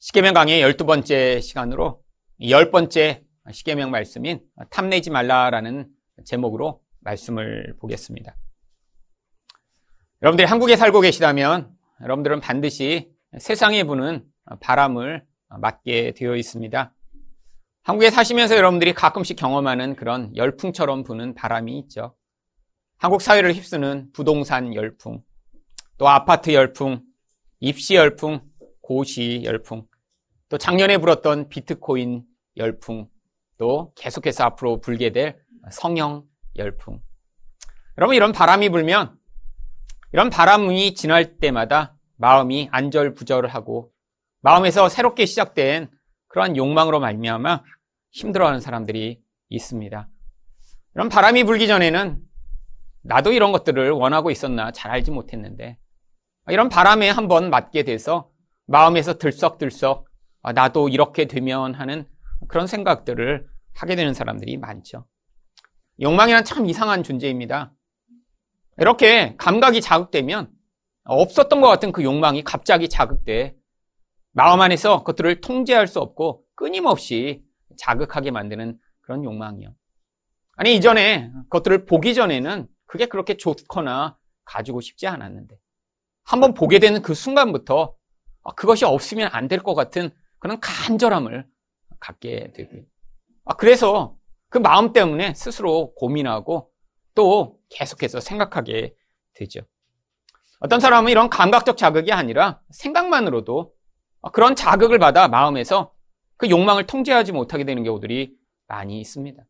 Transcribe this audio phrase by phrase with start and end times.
[0.00, 2.04] 시계명 강의 12번째 시간으로
[2.48, 4.40] 열 번째 시계명 말씀인
[4.70, 5.88] 탐내지 말라라는
[6.24, 8.36] 제목으로 말씀을 보겠습니다.
[10.22, 14.24] 여러분들이 한국에 살고 계시다면 여러분들은 반드시 세상에 부는
[14.60, 16.94] 바람을 맞게 되어 있습니다.
[17.82, 22.14] 한국에 사시면서 여러분들이 가끔씩 경험하는 그런 열풍처럼 부는 바람이 있죠.
[22.98, 25.22] 한국 사회를 휩쓰는 부동산 열풍,
[25.96, 27.02] 또 아파트 열풍,
[27.58, 28.47] 입시 열풍,
[28.88, 29.86] 고시 열풍,
[30.48, 32.24] 또 작년에 불었던 비트코인
[32.56, 33.06] 열풍,
[33.58, 35.38] 또 계속해서 앞으로 불게 될
[35.70, 36.24] 성형
[36.56, 36.98] 열풍.
[37.98, 39.14] 여러분, 이런 바람이 불면,
[40.14, 43.92] 이런 바람이 지날 때마다 마음이 안절부절하고,
[44.40, 45.90] 마음에서 새롭게 시작된
[46.28, 47.62] 그러한 욕망으로 말미암아
[48.12, 50.08] 힘들어하는 사람들이 있습니다.
[50.94, 52.22] 이런 바람이 불기 전에는
[53.02, 55.76] 나도 이런 것들을 원하고 있었나 잘 알지 못했는데,
[56.48, 58.30] 이런 바람에 한번 맞게 돼서
[58.68, 60.06] 마음에서 들썩들썩
[60.42, 62.06] 아, 나도 이렇게 되면 하는
[62.46, 65.06] 그런 생각들을 하게 되는 사람들이 많죠.
[66.00, 67.72] 욕망이란 참 이상한 존재입니다.
[68.76, 70.50] 이렇게 감각이 자극되면
[71.04, 73.56] 없었던 것 같은 그 욕망이 갑자기 자극돼
[74.32, 77.42] 마음 안에서 그것들을 통제할 수 없고 끊임없이
[77.78, 79.74] 자극하게 만드는 그런 욕망이요.
[80.56, 85.56] 아니, 이전에 그것들을 보기 전에는 그게 그렇게 좋거나 가지고 싶지 않았는데
[86.24, 87.97] 한번 보게 되는 그 순간부터 아,
[88.54, 91.46] 그것이 없으면 안 될 것 같은 그런 간절함을
[92.00, 92.82] 갖게 되고요.
[93.44, 94.16] 아, 그래서
[94.48, 96.70] 그 마음 때문에 스스로 고민하고
[97.14, 98.94] 또 계속해서 생각하게
[99.34, 99.60] 되죠.
[100.60, 103.72] 어떤 사람은 이런 감각적 자극이 아니라 생각만으로도
[104.32, 105.92] 그런 자극을 받아 마음에서
[106.36, 109.42] 그 욕망을 통제하지 못하게 되는 경우들이 많이 있습니다.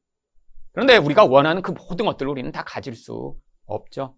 [0.72, 4.16] 그런데 우리가 원하는 그 모든 것들을 우리는 다 가질 수 없죠.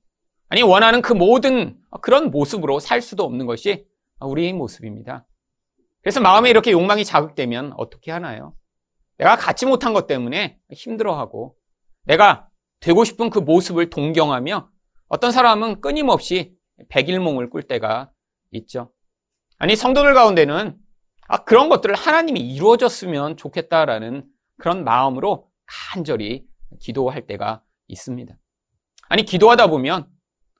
[0.48, 3.86] 아니, 원하는 그 모든 그런 모습으로 살 수도 없는 것이
[4.20, 5.26] 우리의 모습입니다.
[6.02, 8.54] 그래서 마음에 이렇게 욕망이 자극되면 어떻게 하나요?
[9.18, 11.56] 내가 갖지 못한 것 때문에 힘들어하고
[12.04, 12.48] 내가
[12.80, 14.70] 되고 싶은 그 모습을 동경하며
[15.08, 16.54] 어떤 사람은 끊임없이
[16.88, 18.10] 백일몽을 꿀 때가
[18.52, 18.92] 있죠.
[19.58, 20.78] 아니, 성도들 가운데는
[21.28, 24.24] 아, 그런 것들을 하나님이 이루어졌으면 좋겠다라는
[24.58, 26.44] 그런 마음으로 간절히
[26.80, 28.34] 기도할 때가 있습니다.
[29.08, 30.08] 아니, 기도하다 보면,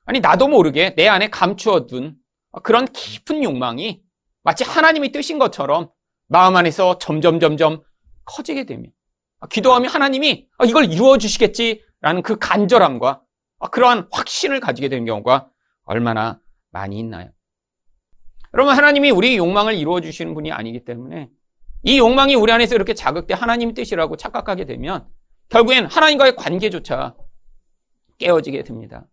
[0.04, 2.16] 아니, 나도 모르게 내 안에 감추어둔
[2.62, 4.02] 그런 깊은 욕망이
[4.42, 5.90] 마치 하나님이 뜨신 것처럼
[6.26, 7.82] 마음 안에서 점점 점점
[8.24, 8.90] 커지게 되면
[9.50, 13.22] 기도하면 하나님이 아, 이걸 이루어 주시겠지라는 그 간절함과
[13.70, 15.48] 그러한 확신을 가지게 되는 경우가
[15.84, 16.40] 얼마나
[16.70, 17.30] 많이 있나요?
[18.54, 21.30] 여러분 하나님이 우리 욕망을 이루어 주시는 분이 아니기 때문에
[21.82, 25.06] 이 욕망이 우리 안에서 이렇게 자극돼 하나님 뜻이라고 착각하게 되면
[25.48, 27.14] 결국엔 하나님과의 관계조차
[28.18, 29.06] 깨어지게 됩니다.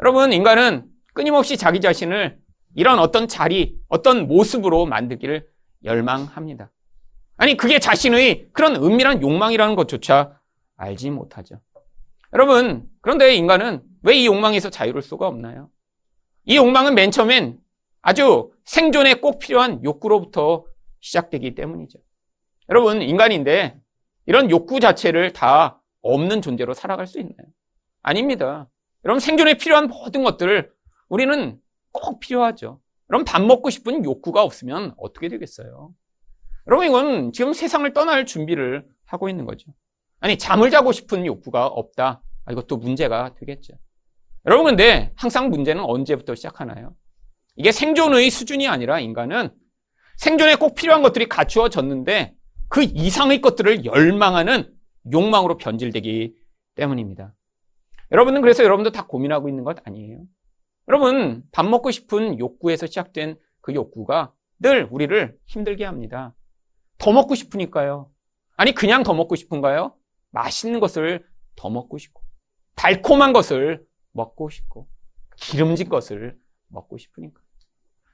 [0.00, 2.38] 여러분 인간은 끊임없이 자기 자신을
[2.76, 5.46] 이런 어떤 자리, 어떤 모습으로 만들기를
[5.84, 6.70] 열망합니다.
[7.36, 10.38] 아니, 그게 자신의 그런 은밀한 욕망이라는 것조차
[10.76, 11.60] 알지 못하죠.
[12.32, 15.68] 여러분, 그런데 인간은 왜 이 욕망에서 자유를 수가 없나요?
[16.44, 17.58] 이 욕망은 맨 처음엔
[18.02, 20.64] 아주 생존에 꼭 필요한 욕구로부터
[21.00, 21.98] 시작되기 때문이죠.
[22.68, 23.78] 여러분, 인간인데
[24.26, 27.46] 이런 욕구 자체를 다 없는 존재로 살아갈 수 있나요?
[28.02, 28.68] 아닙니다.
[29.04, 30.70] 여러분, 생존에 필요한 모든 것들을
[31.10, 31.60] 우리는
[31.92, 32.80] 꼭 필요하죠.
[33.06, 35.92] 그럼 밥 먹고 싶은 욕구가 없으면 어떻게 되겠어요?
[36.66, 39.72] 여러분, 이건 지금 세상을 떠날 준비를 하고 있는 거죠.
[40.20, 42.22] 아니, 잠을 자고 싶은 욕구가 없다.
[42.44, 43.74] 아, 이것도 문제가 되겠죠.
[44.46, 46.94] 여러분, 근데 항상 문제는 언제부터 시작하나요?
[47.56, 49.50] 이게 생존의 수준이 아니라 인간은
[50.16, 52.34] 생존에 꼭 필요한 것들이 갖추어졌는데
[52.68, 54.72] 그 이상의 것들을 열망하는
[55.12, 56.34] 욕망으로 변질되기
[56.76, 57.34] 때문입니다.
[58.12, 60.20] 여러분은 그래서 여러분도 다 고민하고 있는 것 아니에요?
[60.90, 66.34] 여러분, 밥 먹고 싶은 욕구에서 시작된 그 욕구가 늘 우리를 힘들게 합니다.
[66.98, 68.10] 더 먹고 싶으니까요.
[68.56, 69.94] 아니, 그냥 더 먹고 싶은가요?
[70.32, 71.24] 맛있는 것을
[71.54, 72.24] 더 먹고 싶고,
[72.74, 74.88] 달콤한 것을 먹고 싶고,
[75.36, 76.36] 기름진 것을
[76.66, 77.40] 먹고 싶으니까.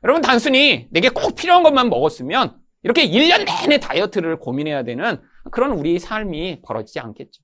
[0.05, 5.99] 여러분, 단순히 내게 꼭 필요한 것만 먹었으면 이렇게 1년 내내 다이어트를 고민해야 되는 그런 우리
[5.99, 7.43] 삶이 벌어지지 않겠죠.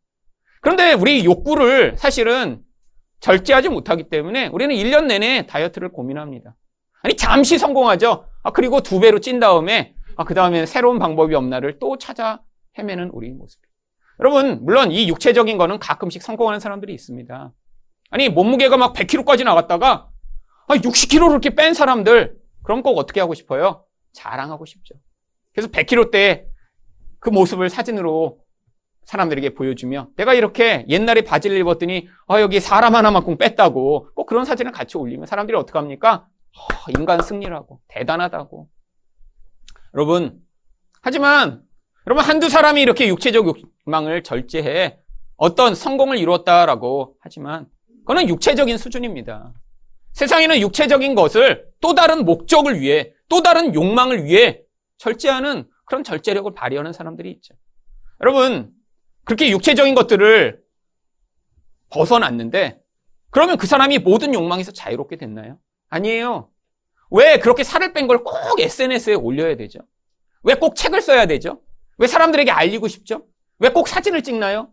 [0.61, 2.62] 그런데 우리 욕구를 사실은
[3.23, 6.55] 절제하지 못하기 때문에 우리는 1년 내내 다이어트를 고민합니다.
[7.03, 8.27] 아니, 잠시 성공하죠.
[8.43, 12.43] 아, 그리고 두 배로 찐 다음에, 아, 그 다음에 새로운 방법이 없나를 또 찾아
[12.79, 13.61] 헤매는 우리 모습.
[14.21, 17.53] 여러분, 물론 이 육체적인 거는 가끔씩 성공하는 사람들이 있습니다.
[18.11, 20.09] 아니, 몸무게가 막 100kg까지 나갔다가,
[20.69, 23.85] 아, 60kg를 이렇게 뺀 사람들, 그럼 꼭 어떻게 하고 싶어요?
[24.13, 24.95] 자랑하고 싶죠.
[25.53, 26.53] 그래서 100kg 때
[27.23, 28.41] 그 모습을 사진으로
[29.05, 34.73] 사람들에게 보여주며 내가 이렇게 옛날에 바지를 입었더니 아 여기 사람 하나만큼 뺐다고 꼭 그런 사진을
[34.73, 36.27] 같이 올리면 사람들이 어떻게 합니까?
[36.57, 38.69] 어, 인간 승리라고 대단하다고
[39.95, 40.41] 여러분,
[41.03, 41.63] 하지만
[42.07, 43.47] 여러분 한두 사람이 이렇게 육체적
[43.87, 44.99] 욕망을 절제해
[45.37, 47.67] 어떤 성공을 이루었다라고 하지만
[48.01, 49.53] 그거는 육체적인 수준입니다.
[50.13, 54.61] 세상에는 육체적인 것을 또 다른 목적을 위해 또 다른 욕망을 위해
[54.99, 57.55] 절제하는 그런 절제력을 발휘하는 사람들이 있죠.
[58.21, 58.71] 여러분,
[59.25, 60.63] 그렇게 육체적인 것들을
[61.91, 62.81] 벗어났는데
[63.31, 65.59] 그러면 그 사람이 모든 욕망에서 자유롭게 됐나요?
[65.89, 66.51] 아니에요.
[67.11, 69.81] 왜 그렇게 살을 뺀 걸 꼭 SNS에 올려야 되죠?
[70.43, 71.61] 왜 꼭 책을 써야 되죠?
[71.99, 73.27] 왜 사람들에게 알리고 싶죠?
[73.59, 74.71] 왜 꼭 사진을 찍나요?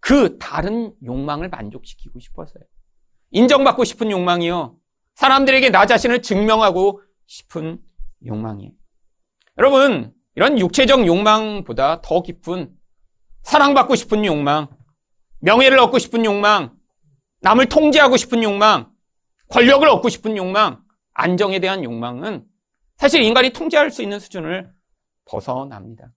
[0.00, 2.62] 그 다른 욕망을 만족시키고 싶어서요.
[3.30, 4.76] 인정받고 싶은 욕망이요.
[5.16, 7.78] 사람들에게 나 자신을 증명하고 싶은
[8.26, 8.72] 욕망이에요.
[9.58, 12.73] 여러분, 이런 육체적 욕망보다 더 깊은
[13.44, 14.68] 사랑받고 싶은 욕망,
[15.40, 16.76] 명예를 얻고 싶은 욕망,
[17.40, 18.90] 남을 통제하고 싶은 욕망,
[19.48, 20.82] 권력을 얻고 싶은 욕망,
[21.12, 22.44] 안정에 대한 욕망은
[22.96, 24.72] 사실 인간이 통제할 수 있는 수준을
[25.26, 26.12] 벗어납니다.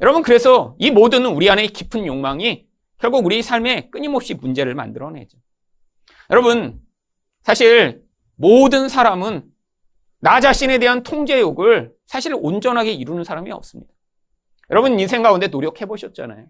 [0.00, 2.66] 여러분, 그래서 이 모든 우리 안에 깊은 욕망이
[2.98, 5.38] 결국 우리 삶에 끊임없이 문제를 만들어내죠.
[6.30, 6.80] 여러분,
[7.42, 8.02] 사실
[8.34, 9.44] 모든 사람은
[10.20, 13.92] 나 자신에 대한 통제욕을 사실 온전하게 이루는 사람이 없습니다.
[14.70, 16.46] 여러분 인생 가운데 노력해 보셨잖아요.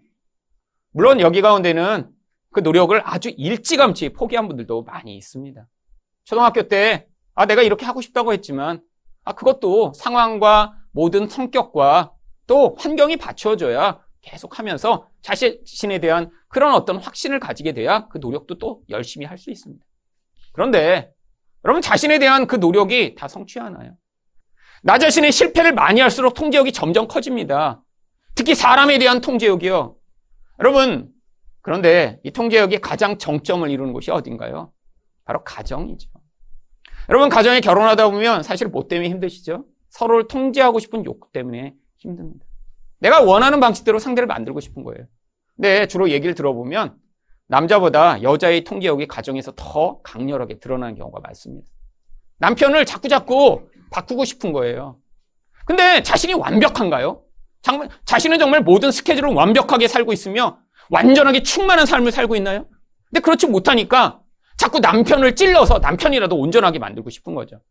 [0.91, 2.09] 물론 여기 가운데는
[2.53, 5.67] 그 노력을 아주 일찌감치 포기한 분들도 많이 있습니다.
[6.23, 8.81] 초등학교 때, 아, 내가 이렇게 하고 싶다고 했지만,
[9.23, 12.13] 아, 그것도 상황과 모든 성격과
[12.47, 18.81] 또 환경이 받쳐줘야 계속 하면서 자신에 대한 그런 어떤 확신을 가지게 돼야 그 노력도 또
[18.89, 19.85] 열심히 할 수 있습니다.
[20.53, 21.11] 그런데
[21.63, 23.95] 여러분 자신에 대한 그 노력이 다 성취하나요?
[24.81, 27.83] 나 자신의 실패를 많이 할수록 통제욕이 점점 커집니다.
[28.33, 29.95] 특히 사람에 대한 통제욕이요.
[30.59, 31.11] 여러분,
[31.61, 34.71] 그런데 이 통제욕이 가장 정점을 이루는 곳이 어딘가요?
[35.25, 36.09] 바로 가정이죠.
[37.09, 39.65] 여러분, 가정에 결혼하다 보면 사실 뭐 때문에 힘드시죠?
[39.89, 42.45] 서로를 통제하고 싶은 욕구 때문에 힘듭니다.
[42.99, 45.05] 내가 원하는 방식대로 상대를 만들고 싶은 거예요.
[45.55, 46.97] 근데 주로 얘기를 들어보면
[47.47, 51.67] 남자보다 여자의 통제욕이 가정에서 더 강렬하게 드러나는 경우가 많습니다.
[52.39, 54.99] 남편을 자꾸자꾸 바꾸고 싶은 거예요.
[55.65, 57.23] 근데 자신이 완벽한가요?
[58.05, 60.59] 자신은 정말 모든 스케줄을 완벽하게 살고 있으며
[60.89, 62.67] 완전하게 충만한 삶을 살고 있나요?
[63.09, 64.21] 근데 그렇지 못하니까
[64.57, 67.61] 자꾸 남편을 찔러서 남편이라도 온전하게 만들고 싶은 거죠.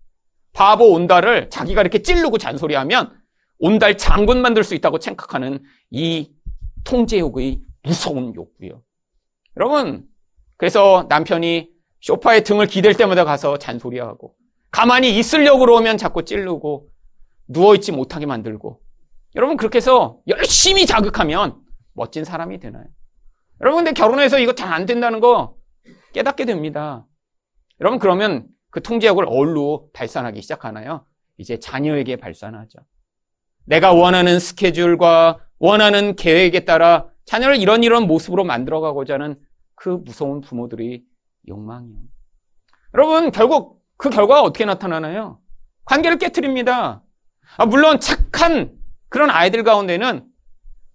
[0.52, 3.12] 바보 온달을 자기가 이렇게 찌르고 잔소리하면
[3.58, 6.30] 온달 장군 만들 수 있다고 생각하는 이
[6.84, 8.82] 통제욕의 무서운 욕구요.
[9.56, 10.06] 여러분,
[10.56, 14.34] 그래서 남편이 쇼파에 등을 기댈 때마다 가서 잔소리하고
[14.70, 16.88] 가만히 있으려고 그러면 자꾸 찌르고
[17.48, 18.80] 누워있지 못하게 만들고
[19.36, 21.60] 여러분 그렇게 해서 열심히 자극하면
[21.92, 22.84] 멋진 사람이 되나요?
[23.60, 25.56] 여러분 근데 결혼해서 이거 잘 안 된다는 거
[26.12, 27.06] 깨닫게 됩니다.
[27.80, 31.06] 여러분 그러면 그 통제욕을 어디로 발산하기 시작하나요?
[31.38, 32.78] 이제 자녀에게 발산하죠.
[33.64, 39.38] 내가 원하는 스케줄과 원하는 계획에 따라 자녀를 이런 이런 모습으로 만들어가고자 하는
[39.74, 41.02] 그 무서운 부모들의
[41.48, 41.98] 욕망이요.
[42.94, 45.40] 여러분, 결국 그 결과가 어떻게 나타나나요?
[45.84, 47.02] 관계를 깨뜨립니다.
[47.56, 48.72] 아, 물론 착한
[49.08, 50.26] 그런 아이들 가운데는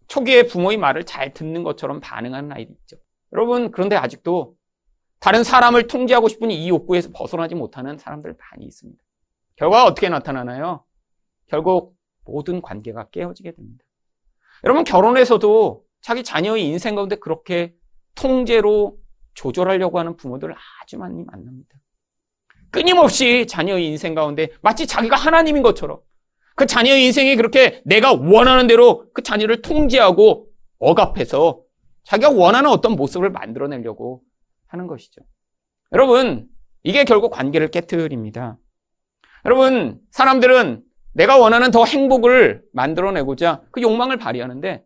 [0.07, 2.97] 초기에 부모의 말을 잘 듣는 것처럼 반응하는 아이들 있죠.
[3.33, 4.55] 여러분, 그런데 아직도
[5.19, 9.01] 다른 사람을 통제하고 싶은 이 욕구에서 벗어나지 못하는 사람들 많이 있습니다.
[9.55, 10.83] 결과가 어떻게 나타나나요?
[11.47, 13.85] 결국 모든 관계가 깨어지게 됩니다.
[14.63, 17.73] 여러분, 결혼에서도 자기 자녀의 인생 가운데 그렇게
[18.15, 18.97] 통제로
[19.33, 21.79] 조절하려고 하는 부모들 아주 많이 만납니다.
[22.69, 25.99] 끊임없이 자녀의 인생 가운데 마치 자기가 하나님인 것처럼
[26.55, 30.47] 그 자녀의 인생이 그렇게 내가 원하는 대로 그 자녀를 통제하고
[30.79, 31.61] 억압해서
[32.03, 34.21] 자기가 원하는 어떤 모습을 만들어내려고
[34.67, 35.21] 하는 것이죠.
[35.91, 36.47] 여러분,
[36.83, 38.57] 이게 결국 관계를 깨뜨립니다.
[39.45, 44.85] 여러분, 사람들은 내가 원하는 더 행복을 만들어내고자 그 욕망을 발휘하는데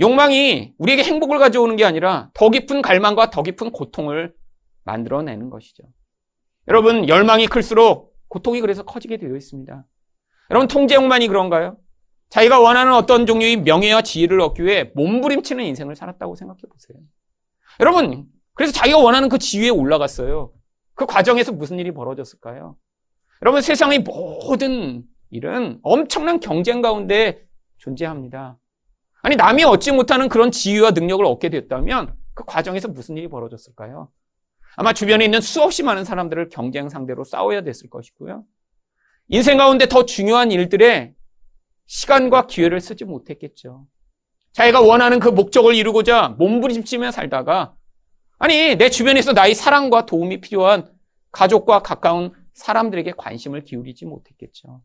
[0.00, 4.32] 욕망이 우리에게 행복을 가져오는 게 아니라 더 깊은 갈망과 더 깊은 고통을
[4.84, 5.82] 만들어내는 것이죠.
[6.68, 9.84] 여러분, 열망이 클수록 고통이 그래서 커지게 되어 있습니다.
[10.50, 11.76] 여러분, 통제욕만이 그런가요?
[12.30, 16.98] 자기가 원하는 어떤 종류의 명예와 지위를 얻기 위해 몸부림치는 인생을 살았다고 생각해 보세요.
[17.80, 20.52] 여러분, 그래서 자기가 원하는 그 지위에 올라갔어요.
[20.94, 22.76] 그 과정에서 무슨 일이 벌어졌을까요?
[23.42, 27.46] 여러분, 세상의 모든 일은 엄청난 경쟁 가운데
[27.78, 28.58] 존재합니다.
[29.22, 34.10] 아니, 남이 얻지 못하는 그런 지위와 능력을 얻게 됐다면 그 과정에서 무슨 일이 벌어졌을까요?
[34.76, 38.44] 아마 주변에 있는 수없이 많은 사람들을 경쟁 상대로 싸워야 됐을 것이고요.
[39.28, 41.14] 인생 가운데 더 중요한 일들에
[41.86, 43.86] 시간과 기회를 쓰지 못했겠죠.
[44.52, 47.74] 자기가 원하는 그 목적을 이루고자 몸부림치며 살다가
[48.38, 50.90] 아니 내 주변에서 나의 사랑과 도움이 필요한
[51.30, 54.82] 가족과 가까운 사람들에게 관심을 기울이지 못했겠죠.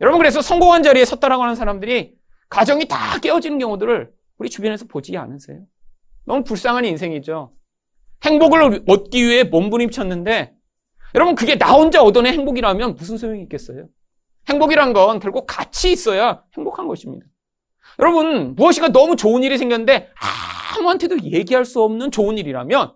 [0.00, 2.14] 여러분 그래서 성공한 자리에 섰다라고 하는 사람들이
[2.48, 5.64] 가정이 다 깨어지는 경우들을 우리 주변에서 보지 않으세요?
[6.24, 7.52] 너무 불쌍한 인생이죠.
[8.24, 10.55] 행복을 얻기 위해 몸부림쳤는데
[11.14, 13.88] 여러분 그게 나 혼자 얻어낸 행복이라면 무슨 소용이 있겠어요?
[14.48, 17.26] 행복이란 건 결국 같이 있어야 행복한 것입니다.
[17.98, 20.10] 여러분 무엇이가 너무 좋은 일이 생겼는데
[20.76, 22.94] 아무한테도 얘기할 수 없는 좋은 일이라면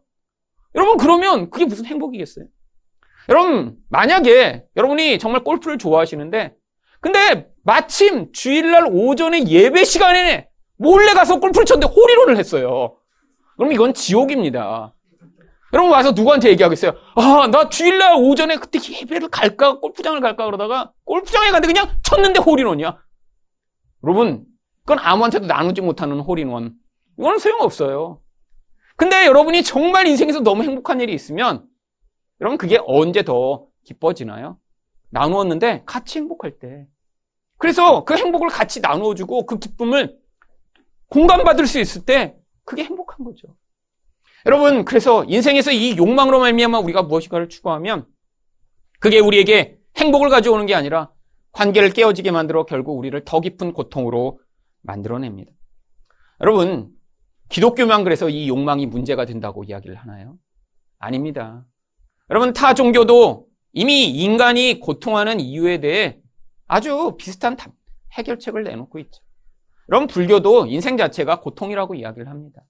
[0.75, 2.47] 여러분 그러면 그게 무슨 행복이겠어요?
[3.29, 6.55] 여러분 만약에 여러분이 정말 골프를 좋아하시는데
[7.01, 12.97] 근데 마침 주일날 오전에 예배 시간에 몰래 가서 골프를 쳤는데 홀이론을 했어요.
[13.57, 14.95] 그럼 이건 지옥입니다.
[15.73, 16.93] 여러분 와서 누구한테 얘기하겠어요?
[17.15, 22.99] 아, 나 주일날 오전에 그때 예배를 갈까, 골프장을 갈까 그러다가 골프장에 갔는데 그냥 쳤는데 홀인원이야.
[24.05, 24.45] 여러분,
[24.81, 26.75] 그건 아무한테도 나누지 못하는 홀인원.
[27.19, 28.21] 이건 소용없어요.
[28.97, 31.67] 근데 여러분이 정말 인생에서 너무 행복한 일이 있으면
[32.41, 34.59] 여러분 그게 언제 더 기뻐지나요?
[35.11, 36.87] 나누었는데 같이 행복할 때.
[37.59, 40.19] 그래서 그 행복을 같이 나누어주고 그 기쁨을
[41.09, 43.57] 공감받을 수 있을 때 그게 행복한 거죠.
[44.47, 48.07] 여러분, 그래서 인생에서 이 욕망으로 말미암아 우리가 무엇인가를 추구하면
[48.99, 51.11] 그게 우리에게 행복을 가져오는 게 아니라
[51.53, 54.41] 관계를 깨어지게 만들어 결국 우리를 더 깊은 고통으로
[54.83, 55.53] 만들어냅니다.
[56.41, 56.91] 여러분,
[57.49, 60.39] 기독교만 그래서 이 욕망이 문제가 된다고 이야기를 하나요?
[60.99, 61.65] 아닙니다.
[62.31, 66.19] 여러분, 타 종교도 이미 인간이 고통하는 이유에 대해
[66.67, 67.57] 아주 비슷한
[68.13, 69.23] 해결책을 내놓고 있죠.
[69.89, 72.63] 여러분, 불교도 인생 자체가 고통이라고 이야기를 합니다.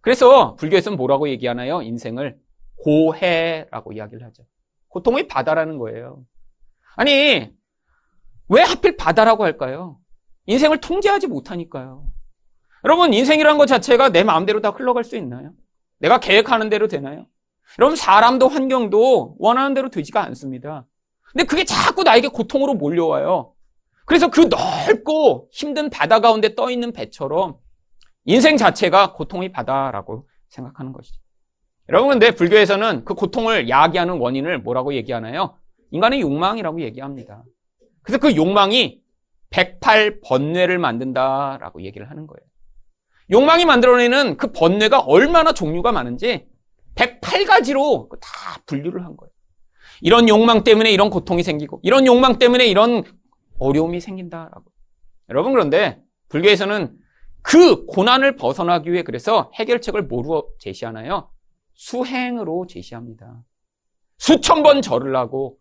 [0.00, 1.82] 그래서 불교에서는 뭐라고 얘기하나요?
[1.82, 2.38] 인생을
[2.76, 4.44] 고해라고 이야기를 하죠.
[4.88, 6.24] 고통의 바다라는 거예요.
[6.96, 7.52] 아니,
[8.48, 9.98] 왜 하필 바다라고 할까요?
[10.46, 12.04] 인생을 통제하지 못하니까요.
[12.84, 15.52] 여러분, 인생이란 것 자체가 내 마음대로 다 흘러갈 수 있나요?
[15.98, 17.26] 내가 계획하는 대로 되나요?
[17.78, 20.86] 여러분, 사람도 환경도 원하는 대로 되지가 않습니다.
[21.32, 23.54] 근데 그게 자꾸 나에게 고통으로 몰려와요.
[24.06, 27.58] 그래서 그 넓고 힘든 바다 가운데 떠 있는 배처럼
[28.24, 31.20] 인생 자체가 고통의 바다라고 생각하는 것이죠.
[31.88, 35.56] 여러분, 근데 불교에서는 그 고통을 야기하는 원인을 뭐라고 얘기하나요?
[35.90, 37.42] 인간의 욕망이라고 얘기합니다.
[38.02, 39.00] 그래서 그 욕망이
[39.50, 42.40] 108 번뇌를 만든다라고 얘기를 하는 거예요.
[43.30, 46.46] 욕망이 만들어내는 그 번뇌가 얼마나 종류가 많은지
[46.94, 49.30] 108가지로 다 분류를 한 거예요.
[50.00, 53.04] 이런 욕망 때문에 이런 고통이 생기고, 이런 욕망 때문에 이런
[53.58, 54.64] 어려움이 생긴다라고.
[55.28, 56.96] 여러분, 그런데 불교에서는
[57.42, 61.30] 그 고난을 벗어나기 위해 그래서 해결책을 뭐로 제시하나요?
[61.74, 63.42] 수행으로 제시합니다.
[64.18, 65.58] 수천 번 절을 하고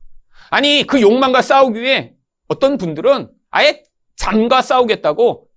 [0.50, 2.13] 아니 그 욕망과 싸우기 위해
[2.48, 3.83] 어떤 분들은 아예
[4.15, 5.48] 잠과 싸우겠다고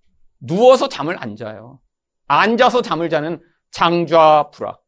[0.41, 1.81] 누워서 잠을 안 자요.
[2.29, 3.41] 앉아서 잠을 자는
[3.73, 4.81] 장좌불악.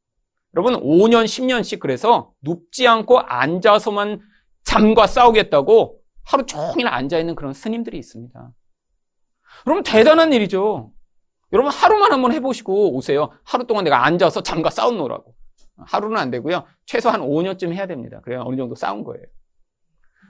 [0.56, 4.20] 여러분 5년 10년씩 그래서 눕지 않고 앉아서만
[4.62, 8.52] 잠과 싸우겠다고 하루 종일 앉아 있는 그런 스님들이 있습니다.
[9.66, 10.93] 여러분 대단한 일이죠.
[11.54, 13.30] 여러분 하루만 한번 해보시고 오세요.
[13.44, 15.34] 하루 동안 내가 앉아서 잠과 싸운노라고.
[15.76, 16.64] 하루는 안 되고요.
[16.84, 18.20] 최소한 5년쯤 해야 됩니다.
[18.22, 19.24] 그래야 어느 정도 싸운 거예요.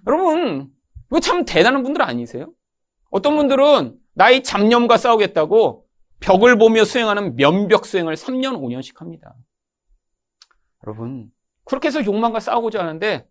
[0.06, 0.70] 여러분,
[1.10, 2.52] 이거 참 대단한 분들 아니세요?
[3.10, 5.86] 어떤 분들은 나의 잡념과 싸우겠다고
[6.20, 9.34] 벽을 보며 수행하는 면벽 수행을 3년, 5년씩 합니다.
[10.86, 11.30] 여러분,
[11.64, 13.26] 그렇게 해서 욕망과 싸우고자 하는데,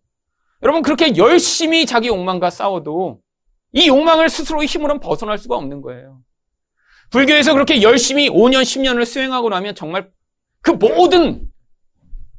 [0.62, 3.20] 여러분, 그렇게 열심히 자기 욕망과 싸워도
[3.72, 6.23] 이 욕망을 스스로의 힘으로는 벗어날 수가 없는 거예요.
[7.14, 10.10] 불교에서 그렇게 열심히 5년, 10년을 수행하고 나면 정말
[10.62, 11.48] 그 모든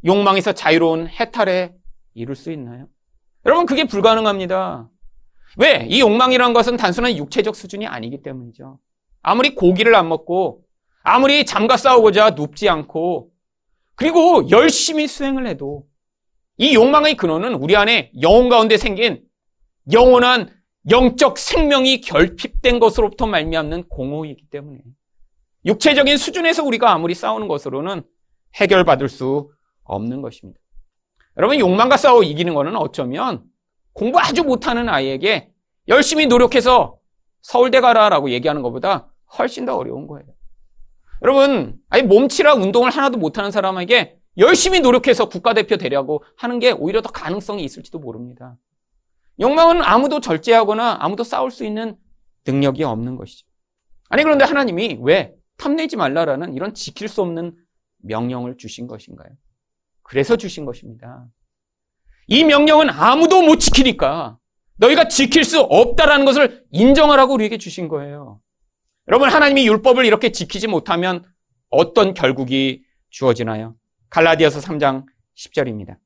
[0.04, 1.74] 욕망에서 자유로운 해탈에
[2.14, 2.90] 이룰 수 있나요?
[3.46, 4.90] 여러분, 그게 불가능합니다.
[5.56, 5.88] 왜?
[5.90, 8.78] 이 욕망이란 것은 단순한 육체적 수준이 아니기 때문이죠.
[9.22, 10.66] 아무리 고기를 안 먹고,
[11.04, 13.30] 아무리 잠과 싸우고자 눕지 않고,
[13.96, 15.86] 그리고 열심히 수행을 해도,
[16.58, 19.24] 이 욕망의 근원은 우리 안에 영혼 가운데 생긴
[19.94, 20.50] 영원한
[20.90, 24.80] 영적 생명이 결핍된 것으로부터 말미암는 공허이기 때문에
[25.66, 28.04] 육체적인 수준에서 우리가 아무리 싸우는 것으로는
[28.56, 29.52] 해결받을 수
[29.84, 30.60] 없는 것입니다.
[31.38, 33.44] 여러분 욕망과 싸워 이기는 것은 어쩌면
[33.94, 35.52] 공부 아주 못하는 아이에게
[35.88, 37.00] 열심히 노력해서
[37.42, 40.26] 서울대 가라라고 얘기하는 것보다 훨씬 더 어려운 거예요.
[41.22, 47.10] 여러분, 아니 몸치라 운동을 하나도 못하는 사람에게 열심히 노력해서 국가대표 되려고 하는 게 오히려 더
[47.10, 48.58] 가능성이 있을지도 모릅니다.
[49.40, 51.98] 욕망은 아무도 절제하거나 아무도 싸울 수 있는
[52.46, 53.48] 능력이 없는 것이죠.
[54.10, 57.56] 아니, 그런데 하나님이 왜 탐내지 말라라는 이런 지킬 수 없는
[58.04, 59.30] 명령을 주신 것인가요?
[60.04, 61.28] 그래서 주신 것입니다.
[62.28, 64.38] 이 명령은 아무도 못 지키니까
[64.78, 68.42] 너희가 지킬 수 없다라는 것을 인정하라고 우리에게 주신 거예요.
[69.08, 71.24] 여러분, 하나님이 율법을 이렇게 지키지 못하면
[71.70, 73.76] 어떤 결국이 주어지나요?
[74.10, 75.06] 갈라디아서 3장
[75.38, 75.98] 10절입니다.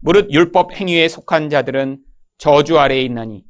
[0.00, 1.98] 무릇 율법 행위에 속한 자들은
[2.42, 3.44] 저주 아래에 있나니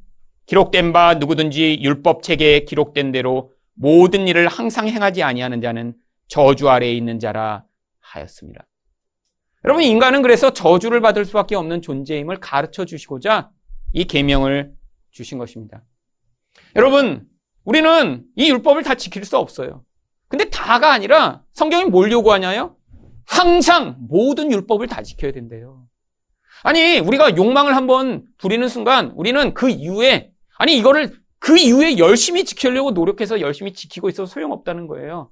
[0.45, 5.95] 기록된 바 누구든지 율법 책에 기록된 대로 모든 일을 항상 행하지 아니하는 자는
[6.27, 7.65] 저주 아래에 있는 자라
[8.01, 8.67] 하였습니다.
[9.65, 13.49] 여러분 인간은 그래서 저주를 받을 수밖에 없는 존재임을 가르쳐 주시고자
[13.93, 14.75] 이 계명을
[15.09, 15.83] 주신 것입니다.
[16.75, 17.25] 여러분
[17.63, 19.83] 우리는 이 율법을 다 지킬 수 없어요.
[20.27, 22.77] 근데 다가 아니라 성경이 뭘 요구하냐요?
[23.25, 25.82] 항상 모든 율법을 다 지켜야 된대요.
[26.63, 32.91] 아니 우리가 욕망을 한번 부리는 순간 우리는 그 이후에 아니 이거를 그 이후에 열심히 지키려고
[32.91, 35.29] 노력해서 열심히 지키고 있어도 소용없다는 거예요.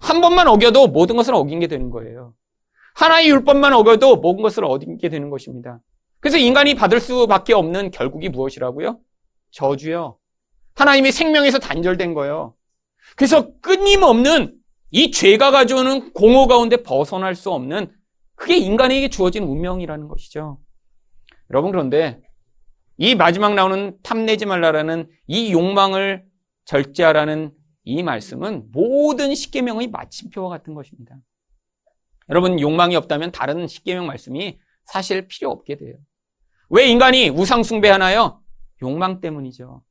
[0.00, 2.34] 한 번만 어겨도 모든 것을 어긴 게 되는 거예요.
[2.94, 5.80] 하나의 율법만 어겨도 모든 것을 어긴 게 되는 것입니다.
[6.20, 8.98] 그래서 인간이 받을 수밖에 없는 결국이 무엇이라고요?
[9.50, 10.16] 저주요.
[10.74, 12.54] 하나님의 생명에서 단절된 거예요.
[13.16, 14.54] 그래서 끊임없는
[14.90, 17.90] 이 죄가 가져오는 공허 가운데 벗어날 수 없는
[18.34, 20.58] 그게 인간에게 주어진 운명이라는 것이죠.
[21.50, 22.20] 여러분 그런데
[22.96, 26.24] 이 마지막 나오는 탐내지 말라라는 이 욕망을
[26.64, 27.52] 절제하라는
[27.84, 31.16] 이 말씀은 모든 십계명의 마침표와 같은 것입니다.
[32.30, 35.96] 여러분 욕망이 없다면 다른 십계명 말씀이 사실 필요 없게 돼요.
[36.70, 38.40] 왜 인간이 우상 숭배하나요?
[38.82, 39.82] 욕망 때문이죠.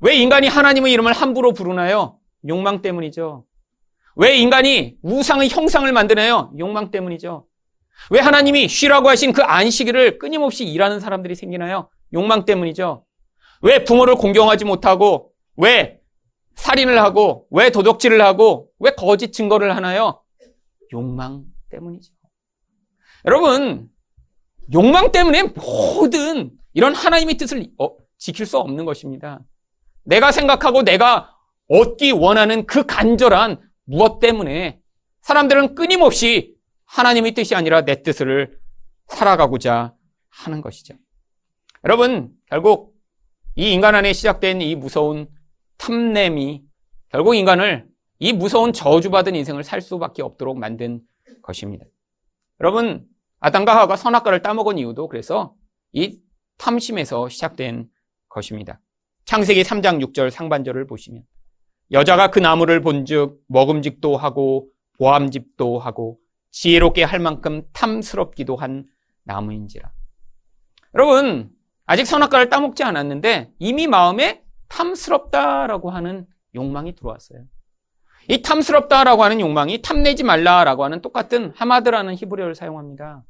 [0.00, 2.18] 왜 인간이 하나님의 이름을 함부로 부르나요?
[2.46, 3.44] 욕망 때문이죠.
[4.16, 6.52] 왜 인간이 우상의 형상을 만드나요?
[6.58, 7.46] 욕망 때문이죠.
[8.10, 11.88] 왜 하나님이 쉬라고 하신 그 안식일을 끊임없이 일하는 사람들이 생기나요?
[12.12, 13.04] 욕망 때문이죠.
[13.62, 16.00] 왜 부모를 공경하지 못하고, 왜
[16.54, 20.22] 살인을 하고, 왜 도덕질을 하고, 왜 거짓 증거를 하나요?
[20.92, 22.12] 욕망 때문이죠.
[23.24, 23.88] 여러분,
[24.72, 29.40] 욕망 때문에 모든 이런 하나님의 뜻을 어, 지킬 수 없는 것입니다.
[30.04, 31.34] 내가 생각하고 내가
[31.68, 34.80] 얻기 원하는 그 간절한 무엇 때문에
[35.22, 36.55] 사람들은 끊임없이
[36.86, 38.58] 하나님의 뜻이 아니라 내 뜻을
[39.08, 39.94] 살아가고자
[40.28, 40.94] 하는 것이죠.
[41.84, 42.94] 여러분, 결국
[43.54, 45.28] 이 인간 안에 시작된 이 무서운
[45.78, 46.62] 탐냄이
[47.10, 47.86] 결국 인간을
[48.18, 51.02] 이 무서운 저주받은 인생을 살 수밖에 없도록 만든
[51.42, 51.84] 것입니다.
[52.60, 53.06] 여러분,
[53.40, 55.54] 아담과 하와가 선악과를 따먹은 이유도 그래서
[55.92, 56.18] 이
[56.58, 57.88] 탐심에서 시작된
[58.28, 58.80] 것입니다.
[59.26, 61.22] 창세기 3장 6절 상반절을 보시면
[61.92, 64.68] 여자가 그 나무를 본즉 먹음직도 하고
[64.98, 66.18] 보암직도 하고
[66.56, 68.86] 지혜롭게 할 만큼 탐스럽기도 한
[69.24, 69.92] 나무인지라.
[70.94, 71.50] 여러분,
[71.84, 77.40] 아직 선악과를 따먹지 않았는데 이미 마음에 탐스럽다라고 하는 욕망이 들어왔어요.
[78.28, 83.22] 이 탐스럽다라고 하는 욕망이 탐내지 말라라고 하는 똑같은 하마드라는 히브리어를 사용합니다.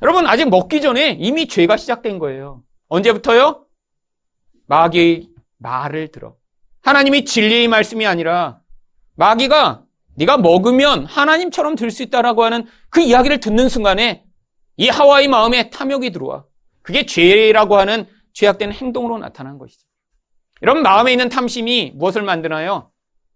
[0.00, 2.62] 여러분, 아직 먹기 전에 이미 죄가 시작된 거예요.
[2.86, 3.66] 언제부터요?
[4.66, 6.36] 마귀의 말을 들어.
[6.82, 8.60] 하나님이 진리의 말씀이 아니라
[9.16, 9.84] 마귀가
[10.16, 14.24] 네가 먹으면 하나님처럼 될 수 있다라고 하는 그 이야기를 듣는 순간에
[14.76, 16.44] 이 하와의 마음에 탐욕이 들어와.
[16.82, 19.86] 그게 죄라고 하는 죄악된 행동으로 나타난 것이죠.
[20.62, 22.90] 이런 마음에 있는 탐심이 무엇을 만드나요?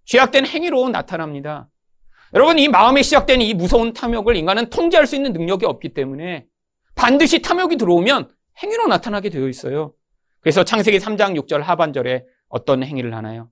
[0.05, 1.69] 죄악된 행위로 나타납니다.
[2.35, 6.47] 여러분, 이 마음에 시작된 이 무서운 탐욕을 인간은 통제할 수 있는 능력이 없기 때문에
[6.95, 8.31] 반드시 탐욕이 들어오면
[8.63, 9.95] 행위로 나타나게 되어 있어요.
[10.41, 13.49] 그래서 창세기 3장 6절 하반절에 어떤 행위를 하나요?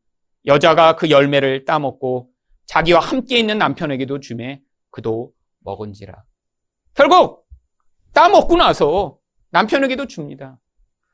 [0.47, 2.29] 여자가 그 열매를 따먹고
[2.67, 6.25] 자기와 함께 있는 남편에게도 주매 그도 먹은지라.
[6.95, 7.47] 결국
[8.13, 9.19] 따먹고 나서
[9.51, 10.59] 남편에게도 줍니다.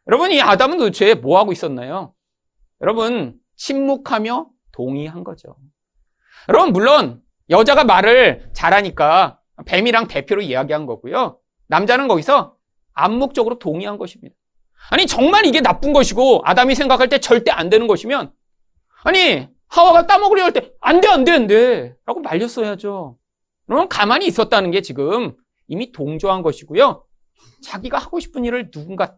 [0.07, 2.15] 여러분, 이 아담은 도대체 뭐 하고 있었나요?
[2.81, 5.57] 여러분, 침묵하며 동의한 거죠.
[6.49, 11.41] 여러분, 물론 여자가 말을 잘하니까 뱀이랑 대표로 이야기한 거고요.
[11.67, 12.57] 남자는 거기서
[12.95, 14.35] 암묵적으로 동의한 것입니다.
[14.91, 18.33] 아니, 정말 이게 나쁜 것이고 아담이 생각할 때 절대 안 되는 것이면
[19.05, 21.97] 아니, 하와가 따먹으려 할 때 안 돼, 안 돼, 안 돼.
[22.07, 23.19] 라고 말렸어야죠.
[23.67, 27.05] 그러면 가만히 있었다는 게 지금 이미 동조한 것이고요.
[27.63, 29.17] 자기가 하고 싶은 일을 누군가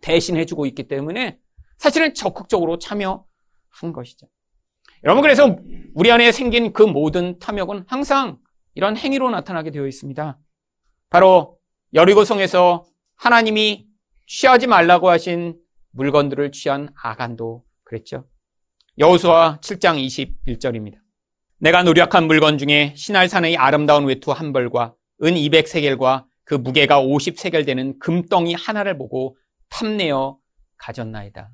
[0.00, 1.38] 대신해주고 있기 때문에
[1.78, 3.22] 사실은 적극적으로 참여한
[3.94, 4.26] 것이죠.
[5.04, 5.56] 여러분, 그래서
[5.94, 8.38] 우리 안에 생긴 그 모든 탐욕은 항상
[8.74, 10.38] 이런 행위로 나타나게 되어 있습니다.
[11.10, 11.58] 바로
[11.94, 13.86] 여리고성에서 하나님이
[14.26, 15.58] 취하지 말라고 하신
[15.92, 18.26] 물건들을 취한 아간도 그랬죠.
[18.98, 20.02] 여호수아 7장
[20.46, 20.96] 21절입니다.
[21.58, 27.98] 내가 노력한 물건 중에 신할산의 아름다운 외투 한 벌과 은 200세겔과 그 무게가 50세겔 되는
[27.98, 29.36] 금덩이 하나를 보고
[29.68, 30.38] 탐내어
[30.78, 31.50] 가졌나이다.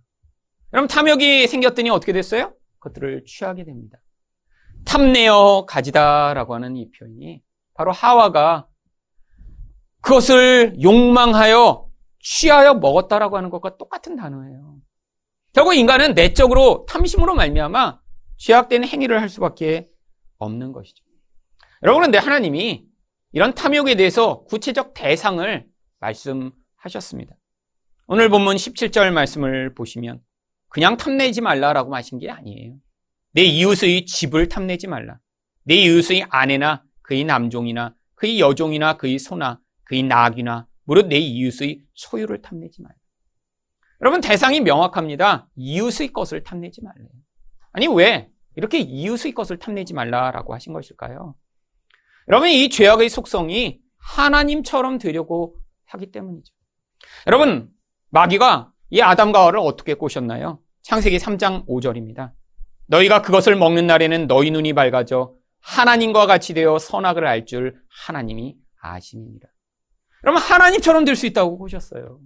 [0.70, 2.54] 그럼 탐욕이 생겼더니 어떻게 됐어요?
[2.78, 3.98] 그것들을 취하게 됩니다.
[4.84, 7.42] 탐내어 가지다라고 하는 이 표현이
[7.74, 8.68] 바로 하와가
[10.00, 11.88] 그것을 욕망하여
[12.20, 14.76] 취하여 먹었다라고 하는 것과 똑같은 단어예요.
[15.52, 18.00] 결국 인간은 내적으로 탐심으로 말미암아
[18.38, 19.88] 죄악된 행위를 할 수밖에
[20.38, 21.04] 없는 것이죠.
[21.82, 22.84] 여러분 그런데 하나님이
[23.32, 25.66] 이런 탐욕에 대해서 구체적 대상을
[26.00, 27.34] 말씀하셨습니다.
[28.06, 30.20] 오늘 본문 17절 말씀을 보시면
[30.68, 32.76] 그냥 탐내지 말라라고 하신 게 아니에요.
[33.32, 35.18] 내 이웃의 집을 탐내지 말라.
[35.64, 42.40] 내 이웃의 아내나 그의 남종이나 그의 여종이나 그의 소나 그의 낙이나 무릇 내 이웃의 소유를
[42.42, 42.94] 탐내지 말라.
[44.02, 45.48] 여러분 대상이 명확합니다.
[45.56, 47.08] 이웃의 것을 탐내지 말래요.
[47.72, 51.34] 아니 왜 이렇게 이웃의 것을 탐내지 말라라고 하신 것일까요?
[52.28, 56.52] 여러분 이 죄악의 속성이 하나님처럼 되려고 하기 때문이죠.
[57.26, 57.70] 여러분
[58.10, 60.60] 마귀가 이 아담과 하와를 어떻게 꼬셨나요?
[60.82, 62.32] 창세기 3장 5절입니다.
[62.86, 69.48] 너희가 그것을 먹는 날에는 너희 눈이 밝아져 하나님과 같이 되어 선악을 알 줄 하나님이 아심입니다.
[70.24, 72.18] 여러분 하나님처럼 될 수 있다고 보셨어요.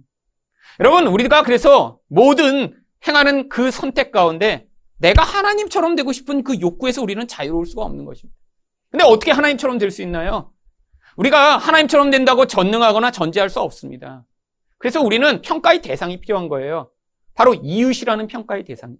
[0.79, 2.75] 여러분 우리가 그래서 모든
[3.07, 8.37] 행하는 그 선택 가운데 내가 하나님처럼 되고 싶은 그 욕구에서 우리는 자유로울 수가 없는 것입니다.
[8.89, 10.51] 근데 어떻게 하나님처럼 될 수 있나요?
[11.17, 14.25] 우리가 하나님처럼 된다고 전능하거나 전제할 수 없습니다.
[14.77, 16.91] 그래서 우리는 평가의 대상이 필요한 거예요.
[17.33, 18.97] 바로 이웃이라는 평가의 대상.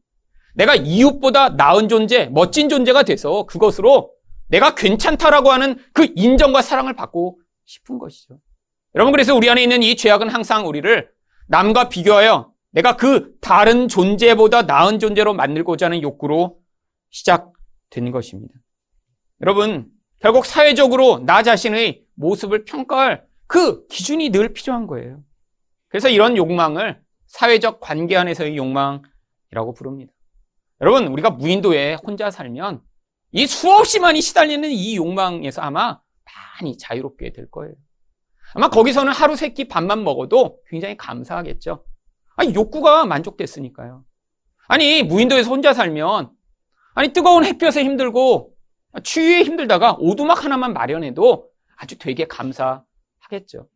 [0.55, 4.11] 내가 이웃보다 나은 존재, 멋진 존재가 돼서 그것으로
[4.47, 8.39] 내가 괜찮다라고 하는 그 인정과 사랑을 받고 싶은 것이죠.
[8.95, 11.11] 여러분, 그래서 우리 안에 있는 이 죄악은 항상 우리를
[11.47, 16.59] 남과 비교하여 내가 그 다른 존재보다 나은 존재로 만들고자 하는 욕구로
[17.09, 18.53] 시작된 것입니다.
[19.41, 25.23] 여러분, 결국 사회적으로 나 자신의 모습을 평가할 그 기준이 늘 필요한 거예요.
[25.87, 30.11] 그래서 이런 욕망을 사회적 관계 안에서의 욕망이라고 부릅니다.
[30.81, 32.81] 여러분, 우리가 무인도에 혼자 살면
[33.31, 35.99] 이 수없이 많이 시달리는 이 욕망에서 아마
[36.59, 37.73] 많이 자유롭게 될 거예요.
[38.53, 41.83] 아마 거기서는 하루 세 끼 밥만 먹어도 굉장히 감사하겠죠.
[42.35, 44.03] 아니, 욕구가 만족됐으니까요.
[44.67, 46.31] 아니, 무인도에서 혼자 살면,
[46.93, 48.53] 아니, 뜨거운 햇볕에 힘들고,
[49.03, 53.67] 추위에 힘들다가 오두막 하나만 마련해도 아주 되게 감사하겠죠.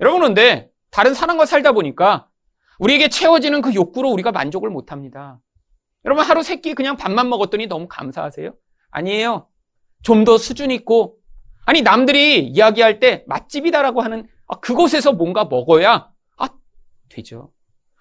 [0.00, 2.28] 여러분, 그런데 다른 사람과 살다 보니까
[2.78, 5.40] 우리에게 채워지는 그 욕구로 우리가 만족을 못 합니다.
[6.04, 8.54] 여러분, 하루 세 끼 그냥 밥만 먹었더니 너무 감사하세요?
[8.90, 9.48] 아니에요.
[10.02, 11.16] 좀 더 수준 있고,
[11.70, 16.48] 아니, 남들이 이야기할 때 맛집이다라고 하는 아, 그곳에서 뭔가 먹어야, 아,
[17.08, 17.52] 되죠.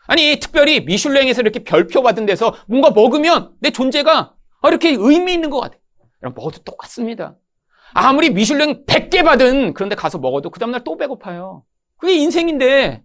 [0.07, 5.51] 아니, 특별히 미슐랭에서 이렇게 별표 받은 데서 뭔가 먹으면 내 존재가 아, 이렇게 의미 있는
[5.51, 5.79] 것 같아요.
[6.23, 7.37] 여러분, 먹어도 똑같습니다.
[7.93, 11.63] 아무리 미슐랭 100개 받은 그런데 가서 먹어도 그 다음날 또 배고파요.
[11.97, 13.03] 그게 인생인데,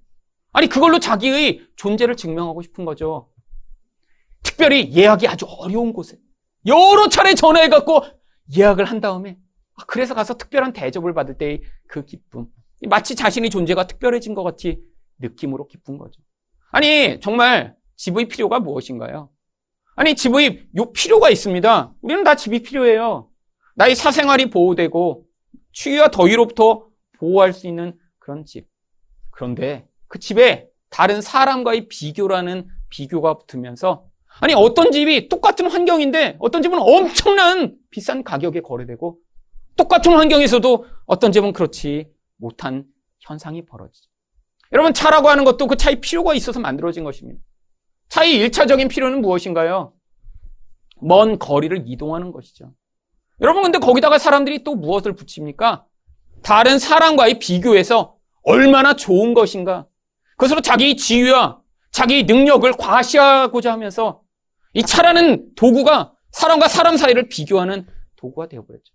[0.54, 3.28] 아니, 그걸로 자기의 존재를 증명하고 싶은 거죠.
[4.42, 6.16] 특별히 예약이 아주 어려운 곳에
[6.66, 8.00] 여러 차례 전화해갖고
[8.56, 9.43] 예약을 한 다음에 아,
[9.86, 12.46] 그래서 가서 특별한 대접을 받을 때의 그 기쁨.
[12.88, 14.80] 마치 자신의 존재가 특별해진 것 같이
[15.18, 16.20] 느낌으로 기쁜 거죠.
[16.70, 19.30] 아니, 정말 집의 필요가 무엇인가요?
[19.96, 21.94] 아니, 집의 요 필요가 있습니다.
[22.00, 23.30] 우리는 다 집이 필요해요.
[23.76, 25.24] 나의 사생활이 보호되고
[25.72, 28.68] 추위와 더위로부터 보호할 수 있는 그런 집.
[29.30, 34.06] 그런데 그 집에 다른 사람과의 비교라는 비교가 붙으면서
[34.40, 39.18] 아니 어떤 집이 똑같은 환경인데 어떤 집은 엄청난 비싼 가격에 거래되고
[39.76, 42.84] 똑같은 환경에서도 어떤 집은 그렇지 못한
[43.20, 44.10] 현상이 벌어지죠.
[44.72, 47.40] 여러분 차라고 하는 것도 그 차의 필요가 있어서 만들어진 것입니다.
[48.08, 49.92] 차의 1차적인 필요는 무엇인가요?
[51.00, 52.72] 먼 거리를 이동하는 것이죠.
[53.40, 55.86] 여러분 근데 거기다가 사람들이 또 무엇을 붙입니까?
[56.42, 59.86] 다른 사람과의 비교해서 얼마나 좋은 것인가?
[60.36, 61.60] 그것으로 자기 지위와
[61.90, 64.22] 자기 능력을 과시하고자 하면서
[64.72, 68.93] 이 차라는 도구가 사람과 사람 사이를 비교하는 도구가 되어버렸죠.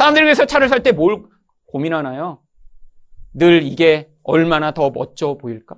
[0.00, 1.22] 사람들이 그래서 차를 살 때 뭘
[1.66, 2.40] 고민하나요?
[3.34, 5.76] 늘 이게 얼마나 더 멋져 보일까?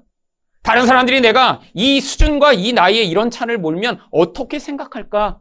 [0.62, 5.40] 다른 사람들이 내가 이 수준과 이 나이에 이런 차를 몰면 어떻게 생각할까?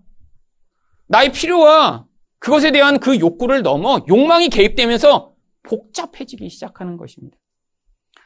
[1.08, 2.08] 나의 필요와
[2.39, 7.38] 그것에 대한 그 욕구를 넘어 욕망이 개입되면서 복잡해지기 시작하는 것입니다.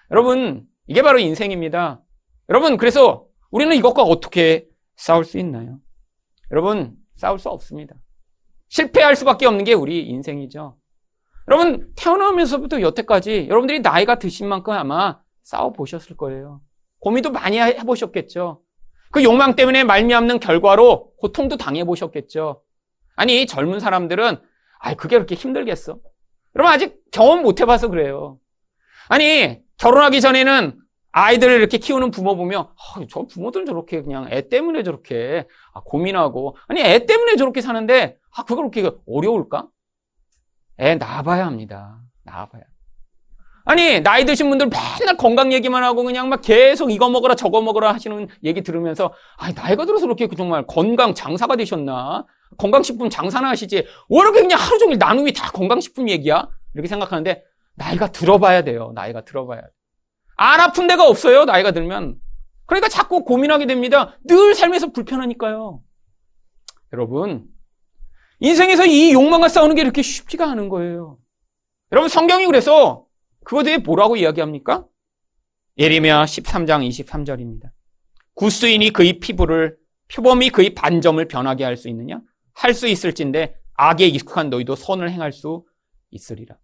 [0.09, 2.01] 여러분, 이게 바로 인생입니다.
[2.47, 5.79] 여러분, 그래서 우리는 이것과 어떻게 싸울 수 있나요?
[6.49, 7.95] 여러분, 싸울 수 없습니다.
[8.69, 10.77] 실패할 수밖에 없는 게 우리 인생이죠.
[11.47, 16.61] 여러분, 태어나면서부터 여태까지 여러분들이 나이가 드신 만큼 아마 싸워 보셨을 거예요.
[16.99, 18.61] 고민도 많이 해보셨겠죠.
[19.11, 22.63] 그 욕망 때문에 말미암는 결과로 고통도 당해보셨겠죠.
[23.15, 24.41] 아니, 젊은 사람들은,
[24.79, 25.99] 아 그게 그렇게 힘들겠어?
[26.55, 28.39] 여러분, 아직 경험 못 해봐서 그래요.
[29.07, 30.79] 아니, 결혼하기 전에는
[31.17, 36.57] 아이들을 이렇게 키우는 부모 보면 어, 저 부모들 저렇게 그냥 애 때문에 저렇게 아, 고민하고
[36.67, 39.65] 아니 애 때문에 저렇게 사는데 아 그걸 그렇게 어려울까?
[40.77, 42.01] 애 낳아봐야 합니다.
[42.25, 42.63] 낳아봐야.
[43.63, 44.67] 아니 나이 드신 분들
[44.99, 49.53] 맨날 건강 얘기만 하고 그냥 막 계속 이거 먹어라 저거 먹어라 하시는 얘기 들으면서 아
[49.53, 52.25] 나이가 들어서 그렇게 정말 건강 장사가 되셨나?
[52.57, 56.49] 건강식품 장사나 하시지 왜 이렇게 그냥 하루 종일 나눔이 다 건강식품 얘기야?
[56.73, 57.41] 이렇게 생각하는데
[57.75, 58.91] 나이가 들어봐야 돼요.
[58.93, 59.67] 나이가 들어봐야 돼.
[60.35, 61.45] 안 아픈 데가 없어요.
[61.45, 62.15] 나이가 들면.
[62.65, 64.17] 그러니까 자꾸 고민하게 됩니다.
[64.25, 65.81] 늘 삶에서 불편하니까요.
[66.93, 67.47] 여러분,
[68.39, 71.17] 인생에서 이 욕망과 싸우는 게 이렇게 쉽지가 않은 거예요.
[71.91, 73.05] 여러분, 성경이 그래서
[73.43, 74.85] 그거에 대해 뭐라고 이야기합니까?
[75.77, 77.69] 예리미야 13장 23절입니다.
[78.33, 79.77] 구스인이 그의 피부를
[80.13, 82.21] 표범이 그의 반점을 변하게 할 수 있느냐?
[82.53, 85.65] 할 수 있을진데 악에 익숙한 너희도 선을 행할 수
[86.11, 86.55] 있으리라.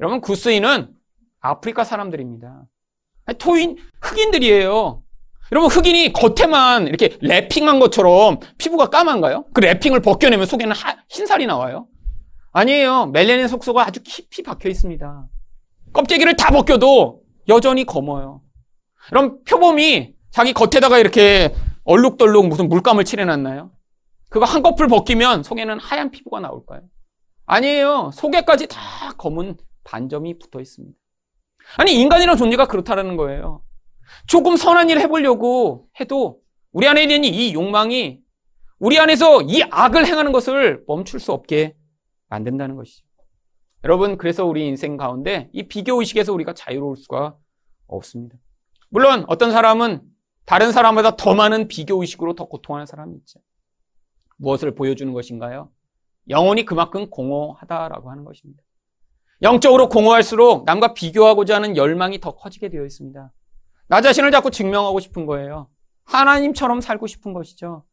[0.00, 0.94] 여러분 구스인은
[1.40, 2.66] 아프리카 사람들입니다.
[3.34, 5.02] 토인 흑인들이에요.
[5.52, 9.46] 여러분 흑인이 겉에만 이렇게 랩핑한 것처럼 피부가 까만가요?
[9.52, 11.86] 그 랩핑을 벗겨내면 속에는 하, 흰살이 나와요?
[12.52, 13.06] 아니에요.
[13.06, 15.26] 멜레닌 속소가 아주 깊이 박혀 있습니다.
[15.92, 18.42] 껍데기를 다 벗겨도 여전히 검어요.
[19.08, 23.70] 그럼 표범이 자기 겉에다가 이렇게 얼룩덜룩 무슨 물감을 칠해놨나요?
[24.28, 26.82] 그거 한꺼풀 벗기면 속에는 하얀 피부가 나올까요?
[27.46, 28.10] 아니에요.
[28.12, 30.98] 속에까지 다 검은 반점이 붙어 있습니다.
[31.76, 33.62] 아니, 인간이라는 존재가 그렇다라는 거예요.
[34.26, 36.40] 조금 선한 일을 해보려고 해도
[36.72, 38.20] 우리 안에 있는 이 욕망이
[38.78, 41.74] 우리 안에서 이 악을 행하는 것을 멈출 수 없게
[42.28, 43.04] 만든다는 것이죠.
[43.84, 47.36] 여러분, 그래서 우리 인생 가운데 이 비교의식에서 우리가 자유로울 수가
[47.86, 48.36] 없습니다.
[48.88, 50.02] 물론 어떤 사람은
[50.44, 53.40] 다른 사람보다 더 많은 비교의식으로 더 고통하는 사람이 있죠.
[54.36, 55.70] 무엇을 보여주는 것인가요?
[56.28, 58.62] 영혼이 그만큼 공허하다라고 하는 것입니다.
[59.42, 63.32] 영적으로 공허할수록 남과 비교하고자 하는 열망이 더 커지게 되어 있습니다.
[63.88, 65.68] 나 자신을 자꾸 증명하고 싶은 거예요.
[66.04, 67.84] 하나님처럼 살고 싶은 것이죠.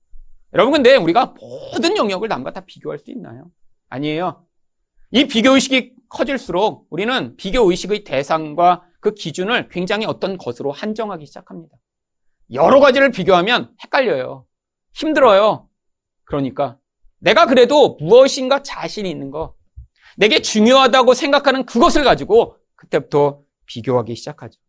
[0.53, 3.49] 여러분, 근데 우리가 모든 영역을 남과 다 비교할 수 있나요?
[3.89, 4.45] 아니에요.
[5.11, 11.75] 이 비교의식이 커질수록 우리는 비교의식의 대상과 그 기준을 굉장히 어떤 것으로 한정하기 시작합니다.
[12.53, 14.45] 여러 가지를 비교하면 헷갈려요.
[14.93, 15.67] 힘들어요.
[16.23, 16.77] 그러니까
[17.19, 19.55] 내가 그래도 무엇인가 자신이 있는 거,
[20.17, 24.59] 내게 중요하다고 생각하는 그것을 가지고 그때부터 비교하기 시작하죠.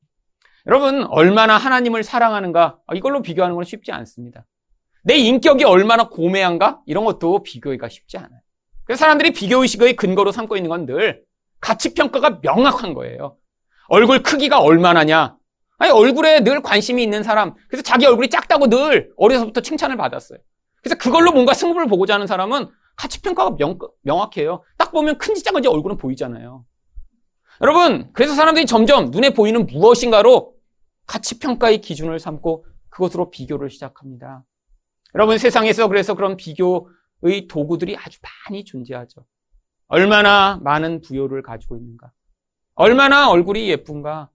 [0.67, 4.47] 여러분, 얼마나 하나님을 사랑하는가, 아, 이걸로 비교하는 건 쉽지 않습니다.
[5.03, 6.81] 내 인격이 얼마나 고매한가?
[6.87, 8.41] 이런 것도 비교하기가 쉽지 않아요.
[8.85, 11.23] 그래서 사람들이 비교의식의 근거로 삼고 있는 건 늘
[11.61, 13.37] 가치평가가 명확한 거예요.
[13.89, 15.37] 얼굴 크기가 얼마나냐?
[15.79, 17.55] 아니, 얼굴에 늘 관심이 있는 사람.
[17.69, 20.39] 그래서 자기 얼굴이 작다고 늘 어려서부터 칭찬을 받았어요.
[20.83, 24.63] 그래서 그걸로 뭔가 승부를 보고자 하는 사람은 가치평가가 명, 명확해요.
[24.77, 26.65] 딱 보면 큰지 작은지 얼굴은 보이잖아요.
[27.61, 30.55] 여러분, 그래서 사람들이 점점 눈에 보이는 무엇인가로
[31.07, 34.45] 가치평가의 기준을 삼고 그것으로 비교를 시작합니다.
[35.15, 39.25] 여러분, 세상에서 그래서 그런 비교의 도구들이 아주 많이 존재하죠.
[39.87, 42.11] 얼마나 많은 부여를 가지고 있는가.
[42.75, 44.31] 얼마나 얼굴이 예쁜가.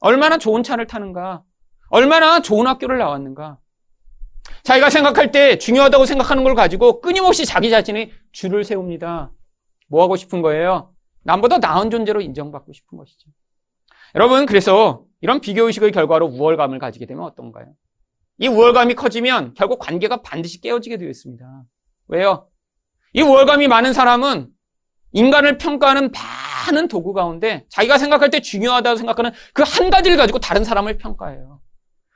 [0.00, 1.42] 얼마나 좋은 차를 타는가.
[1.88, 3.58] 얼마나 좋은 학교를 나왔는가.
[4.62, 9.32] 자기가 생각할 때 중요하다고 생각하는 걸 가지고 끊임없이 자기 자신의 줄을 세웁니다.
[9.88, 10.92] 뭐 하고 싶은 거예요?
[11.24, 13.28] 남보다 나은 존재로 인정받고 싶은 것이죠.
[14.14, 17.66] 여러분, 그래서 이런 비교의식의 결과로 우월감을 가지게 되면 어떤가요?
[18.38, 21.44] 이 우월감이 커지면 결국 관계가 반드시 깨어지게 되어 있습니다.
[22.08, 22.48] 왜요?
[23.12, 24.48] 이 우월감이 많은 사람은
[25.12, 30.64] 인간을 평가하는 많은 도구 가운데 자기가 생각할 때 중요하다고 생각하는 그 한 가지를 가지고 다른
[30.64, 31.60] 사람을 평가해요.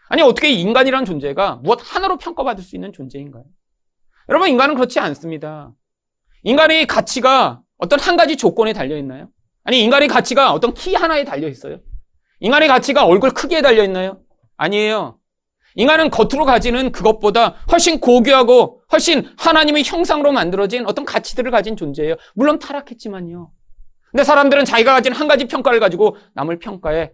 [0.08, 3.44] 아니, 어떻게 인간이라는 존재가 무엇 하나로 평가받을 수 있는 존재인가요?
[4.28, 5.72] 여러분, 인간은 그렇지 않습니다.
[6.42, 9.28] 인간의 가치가 어떤 한 가지 조건에 달려 있나요?
[9.64, 11.78] 아니, 인간의 가치가 어떤 키 하나에 달려 있어요?
[12.40, 14.20] 인간의 가치가 얼굴 크기에 달려 있나요?
[14.56, 15.18] 아니에요.
[15.76, 22.14] 인간은 겉으로 가지는 그것보다 훨씬 고귀하고 훨씬 하나님의 형상으로 만들어진 어떤 가치들을 가진 존재예요.
[22.34, 23.50] 물론 타락했지만요.
[24.10, 27.12] 근데 사람들은 자기가 가진 한 가지 평가를 가지고 남을 평가해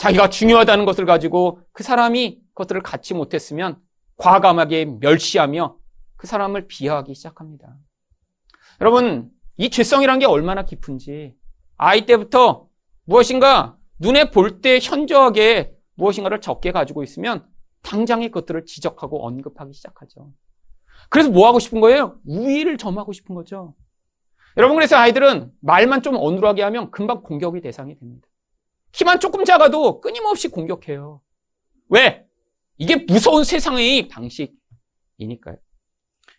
[0.00, 3.76] 자기가 중요하다는 것을 가지고 그 사람이 그것들을 갖지 못했으면
[4.16, 5.76] 과감하게 멸시하며
[6.16, 7.76] 그 사람을 비하하기 시작합니다.
[8.80, 11.34] 여러분, 이 죄성이란 게 얼마나 깊은지
[11.76, 12.68] 아이 때부터
[13.04, 17.46] 무엇인가 눈에 볼 때 현저하게 무엇인가를 적게 가지고 있으면
[17.82, 20.32] 당장의 것들을 지적하고 언급하기 시작하죠.
[21.10, 22.16] 그래서 뭐 하고 싶은 거예요?
[22.26, 23.74] 우위를 점하고 싶은 거죠.
[24.56, 28.29] 여러분, 그래서 아이들은 말만 좀 어눌하게 하면 금방 공격의 대상이 됩니다.
[28.92, 31.20] 키만 조금 작아도 끊임없이 공격해요.
[31.88, 32.24] 왜?
[32.78, 35.56] 이게 무서운 세상의 방식이니까요.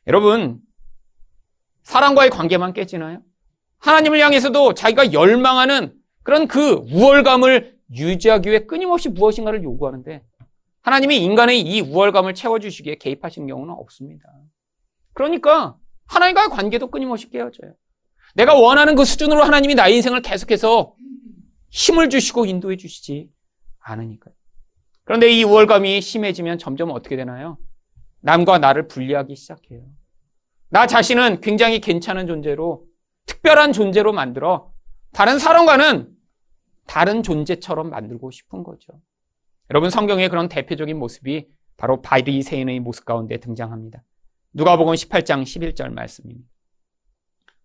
[0.07, 0.59] 여러분,
[1.83, 3.21] 사람과의 관계만 깨지나요?
[3.79, 10.23] 하나님을 향해서도 자기가 열망하는 그런 그 우월감을 유지하기 위해 끊임없이 무엇인가를 요구하는데
[10.81, 14.23] 하나님이 인간의 이 우월감을 채워주시기에 개입하시는 경우는 없습니다.
[15.13, 17.73] 그러니까 하나님과의 관계도 끊임없이 깨어져요.
[18.33, 20.93] 내가 원하는 그 수준으로 하나님이 나의 인생을 계속해서
[21.71, 23.31] 힘을 주시고 인도해 주시지
[23.79, 24.33] 않으니까요.
[25.03, 27.57] 그런데 이 우월감이 심해지면 점점 어떻게 되나요?
[28.19, 29.81] 남과 나를 분리하기 시작해요.
[30.69, 32.85] 나 자신은 굉장히 괜찮은 존재로
[33.25, 34.71] 특별한 존재로 만들어
[35.11, 36.15] 다른 사람과는
[36.85, 39.01] 다른 존재처럼 만들고 싶은 거죠.
[39.69, 44.03] 여러분 성경의 그런 대표적인 모습이 바로 바리새인의 모습 가운데 등장합니다.
[44.53, 46.47] 누가복음 18장 11절 말씀입니다.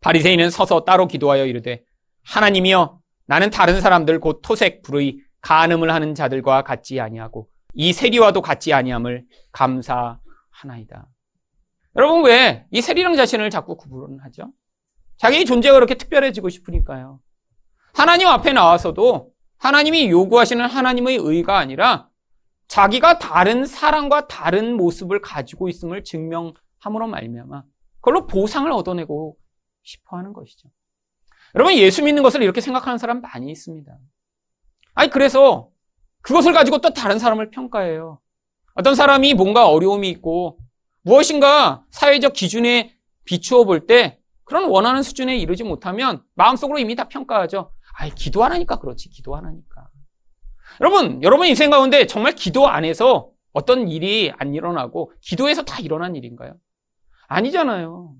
[0.01, 1.85] 바리새인은 서서 따로 기도하여 이르되
[2.23, 8.73] 하나님이여 나는 다른 사람들 곧 토색 불의 간음을 하는 자들과 같지 아니하고 이 세리와도 같지
[8.73, 11.07] 아니함을 감사하나이다.
[11.97, 14.53] 여러분 왜 이 세리랑 자신을 자꾸 구분하죠?
[15.17, 17.21] 자기 존재가 그렇게 특별해지고 싶으니까요.
[17.95, 22.09] 하나님 앞에 나와서도 하나님이 요구하시는 하나님의 의가 아니라
[22.69, 27.63] 자기가 다른 사람과 다른 모습을 가지고 있음을 증명함으로 말미암아
[28.01, 29.37] 그걸로 보상을 얻어내고
[29.83, 30.69] 싶어 하는 것이죠.
[31.57, 33.91] 여러분 예수 믿는 것을 이렇게 생각하는 사람 많이 있습니다.
[34.95, 35.71] 아니 그래서
[36.23, 38.21] 그것을 가지고 또 다른 사람을 평가해요.
[38.75, 40.59] 어떤 사람이 뭔가 어려움이 있고
[41.03, 47.73] 무엇인가 사회적 기준에 비추어 볼 때 그런 원하는 수준에 이르지 못하면 마음속으로 이미 다 평가하죠.
[47.99, 49.89] 아이, 기도 안 하니까 그렇지, 기도 안 하니까.
[50.81, 56.55] 여러분, 여러분 인생 가운데 정말 기도 안에서 어떤 일이 안 일어나고 기도에서 다 일어난 일인가요?
[57.27, 58.15] 아니잖아요.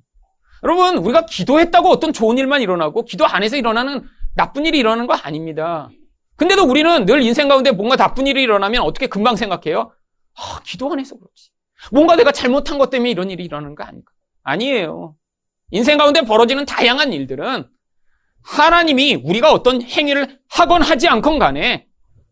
[0.67, 5.89] 여러분, 우리가 기도했다고 어떤 좋은 일만 일어나고 기도 안에서 일어나는 나쁜 일이 일어나는 거 아닙니다.
[6.35, 9.93] 근데도 우리는 늘 인생 가운데 뭔가 나쁜 일이 일어나면 어떻게 금방 생각해요?
[10.35, 11.51] 아, 기도 안에서 그렇지.
[11.93, 14.11] 뭔가 내가 잘못한 것 때문에 이런 일이 일어나는 거 아닐까?
[14.43, 15.15] 아니에요.
[15.71, 17.69] 인생 가운데 벌어지는 다양한 일들은
[18.43, 21.87] 하나님이 우리가 어떤 행위를 하건 하지 않건 간에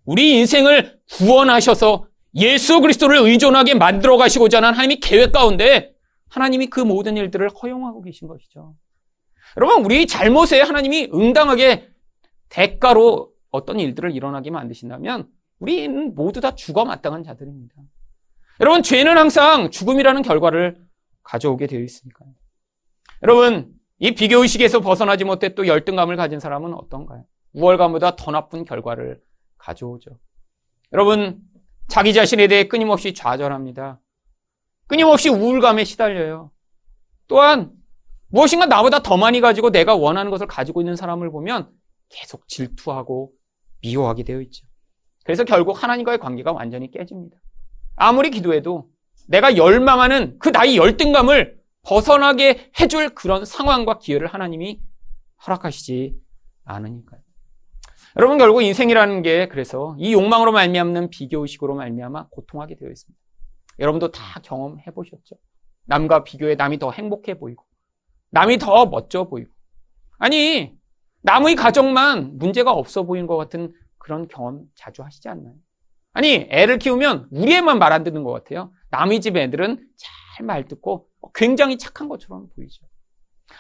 [0.05, 5.94] 우리 인생을 구원하셔서 예수 그리스도를 의존하게 만들어 가시고자 하는 하나님의 계획 가운데
[6.35, 8.75] 하나님이 그 모든 일들을 허용하고 계신 것이죠.
[9.57, 11.91] 여러분, 우리 잘못에 하나님이 응당하게
[12.49, 15.29] 대가로 어떤 일들을 일어나게 만드신다면
[15.61, 17.77] 우리는 모두 다 죽어 마땅한 자들입니다.
[18.61, 20.77] 여러분, 죄는 항상 죽음이라는 결과를
[21.23, 22.31] 가져오게 되어 있으니까요.
[23.23, 27.25] 여러분, 이 비교의식에서 벗어나지 못해 또 열등감을 가진 사람은 어떤가요?
[27.53, 29.21] 우월감보다 더 나쁜 결과를
[29.59, 30.19] 가져오죠.
[30.93, 31.41] 여러분,
[31.87, 34.01] 자기 자신에 대해 끊임없이 좌절합니다.
[34.87, 36.51] 끊임없이 우울감에 시달려요.
[37.27, 37.73] 또한
[38.29, 41.71] 무엇인가 나보다 더 많이 가지고 내가 원하는 것을 가지고 있는 사람을 보면
[42.09, 43.33] 계속 질투하고
[43.81, 44.67] 미워하게 되어 있죠.
[45.25, 47.37] 그래서 결국 하나님과의 관계가 완전히 깨집니다.
[47.97, 48.91] 아무리 기도해도
[49.29, 54.81] 내가 열망하는 그 나의 열등감을 벗어나게 해줄 그런 상황과 기회를 하나님이
[55.47, 56.15] 허락하시지
[56.65, 57.21] 않으니까요.
[58.17, 63.24] 여러분 결국 인생이라는 게 그래서 이 욕망으로 말미암는 비교의식으로 말미암아 고통하게 되어 있습니다.
[63.79, 65.37] 여러분도 다 경험해 보셨죠?
[65.87, 67.65] 남과 비교해 남이 더 행복해 보이고
[68.31, 69.53] 남이 더 멋져 보이고
[70.19, 70.75] 아니
[71.23, 75.55] 남의 가정만 문제가 없어 보이는 것 같은 그런 경험 자주 하시지 않나요?
[76.13, 78.73] 아니 애를 키우면 우리 애만 말 안 듣는 것 같아요.
[78.91, 82.85] 남의 집 애들은 잘 말 듣고 굉장히 착한 것처럼 보이죠.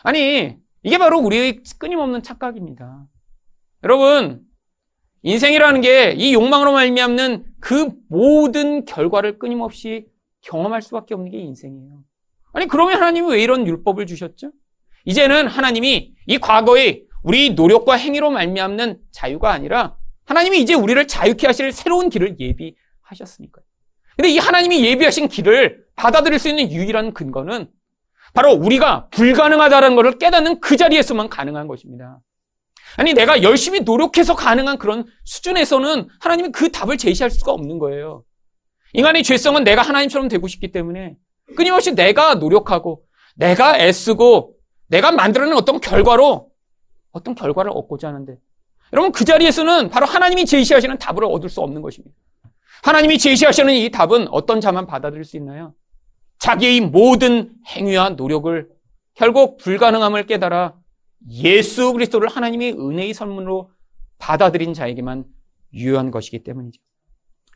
[0.02, 3.06] 아니 이게 바로 우리의 끊임없는 착각입니다.
[3.84, 4.44] 여러분
[5.24, 10.06] 인생이라는 게 이 욕망으로 말미암는 그 모든 결과를 끊임없이
[10.42, 12.04] 경험할 수밖에 없는 게 인생이에요.
[12.52, 14.52] 아니 그러면 하나님이 왜 이런 율법을 주셨죠?
[15.06, 21.72] 이제는 하나님이 이 과거의 우리 노력과 행위로 말미암는 자유가 아니라 하나님이 이제 우리를 자유케 하실
[21.72, 23.64] 새로운 길을 예비하셨으니까요.
[24.16, 27.68] 근데 이 하나님이 예비하신 길을 받아들일 수 있는 유일한 근거는
[28.34, 32.20] 바로 우리가 불가능하다는 것을 깨닫는 그 자리에서만 가능한 것입니다.
[32.96, 38.24] 아니, 내가 열심히 노력해서 가능한 그런 수준에서는 하나님이 그 답을 제시할 수가 없는 거예요.
[38.92, 41.16] 인간의 죄성은 내가 하나님처럼 되고 싶기 때문에
[41.56, 43.02] 끊임없이 내가 노력하고
[43.34, 44.54] 내가 애쓰고
[44.88, 46.50] 내가 만들어낸 어떤 결과로
[47.10, 48.36] 어떤 결과를 얻고자 하는데
[48.92, 52.14] 여러분 그 자리에서는 바로 하나님이 제시하시는 답을 얻을 수 없는 것입니다.
[52.82, 55.74] 하나님이 제시하시는 이 답은 어떤 자만 받아들일 수 있나요?
[56.38, 58.68] 자기의 모든 행위와 노력을
[59.14, 60.74] 결국 불가능함을 깨달아
[61.30, 63.70] 예수 그리스도를 하나님의 은혜의 선물로
[64.18, 65.24] 받아들인 자에게만
[65.72, 66.80] 유효한 것이기 때문이죠.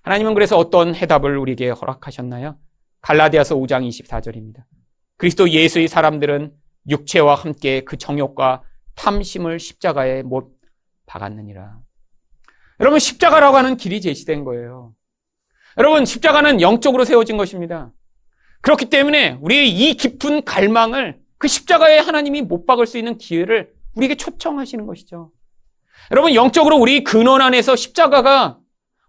[0.02, 2.59] 하나님은 그래서 어떤 해답을 우리에게 허락하셨나요?
[3.00, 4.64] 갈라디아서 5장 24절입니다.
[5.16, 6.52] 그리스도 예수의 사람들은
[6.88, 8.62] 육체와 함께 그 정욕과
[8.94, 10.57] 탐심을 십자가에 못
[11.07, 11.78] 박았느니라.
[12.81, 14.95] 여러분 십자가라고 하는 길이 제시된 거예요.
[15.76, 17.92] 여러분 십자가는 영적으로 세워진 것입니다.
[18.61, 24.16] 그렇기 때문에 우리의 이 깊은 갈망을 그 십자가에 하나님이 못 박을 수 있는 기회를 우리에게
[24.16, 25.32] 초청하시는 것이죠.
[26.11, 28.59] 여러분, 영적으로 우리 근원 안에서 십자가가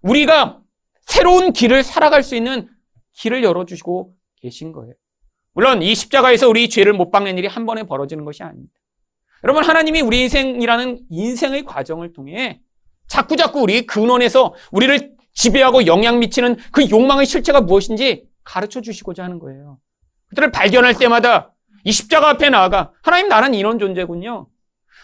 [0.02, 0.62] 우리가
[1.02, 2.70] 새로운 길을 살아갈 수 있는
[3.14, 4.94] 길을 열어주시고 계신 거예요.
[5.54, 8.74] 물론 이 십자가에서 우리 죄를 못 박는 일이 한 번에 벌어지는 것이 아닙니다.
[9.44, 12.62] 여러분, 하나님이 우리 인생이라는 인생의 과정을 통해
[13.08, 19.80] 자꾸자꾸 우리 근원에서 우리를 지배하고 영향 미치는 그 욕망의 실체가 무엇인지 가르쳐 주시고자 하는 거예요.
[20.30, 21.54] 그들을 발견할 때마다
[21.84, 24.48] 이 십자가 앞에 나아가 하나님 나는 이런 존재군요.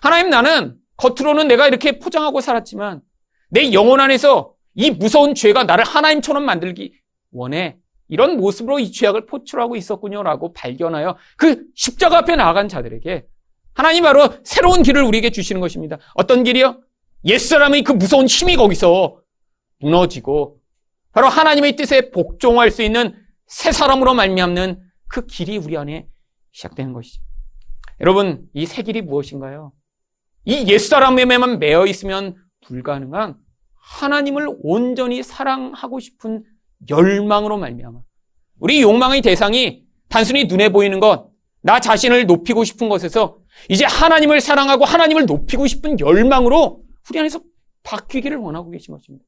[0.01, 3.01] 하나님 나는 겉으로는 내가 이렇게 포장하고 살았지만
[3.49, 6.93] 내 영혼 안에서 이 무서운 죄가 나를 하나님처럼 만들기
[7.31, 7.77] 원해.
[8.07, 13.25] 이런 모습으로 이 죄악을 포출하고 있었군요라고 발견하여 그 십자가 앞에 나아간 자들에게
[13.73, 15.97] 하나님 바로 새로운 길을 우리에게 주시는 것입니다.
[16.13, 16.81] 어떤 길이요?
[17.25, 19.19] 옛사람의 그 무서운 힘이 거기서
[19.79, 20.59] 무너지고
[21.11, 23.15] 바로 하나님의 뜻에 복종할 수 있는
[23.47, 26.07] 새 사람으로 말미암는 그 길이 우리 안에
[26.55, 27.21] 시작되는 것이죠.
[28.01, 29.73] 여러분, 이새 길이 무엇인가요?
[30.45, 32.35] 이 옛사람에만 매여 있으면
[32.65, 33.35] 불가능한
[33.75, 36.43] 하나님을 온전히 사랑하고 싶은
[36.89, 37.99] 열망으로 말미암아
[38.59, 41.29] 우리 욕망의 대상이 단순히 눈에 보이는 것,
[41.61, 43.37] 나 자신을 높이고 싶은 것에서
[43.69, 47.41] 이제 하나님을 사랑하고 하나님을 높이고 싶은 열망으로 우리 안에서
[47.83, 49.25] 바뀌기를 원하고 계신 것입니다.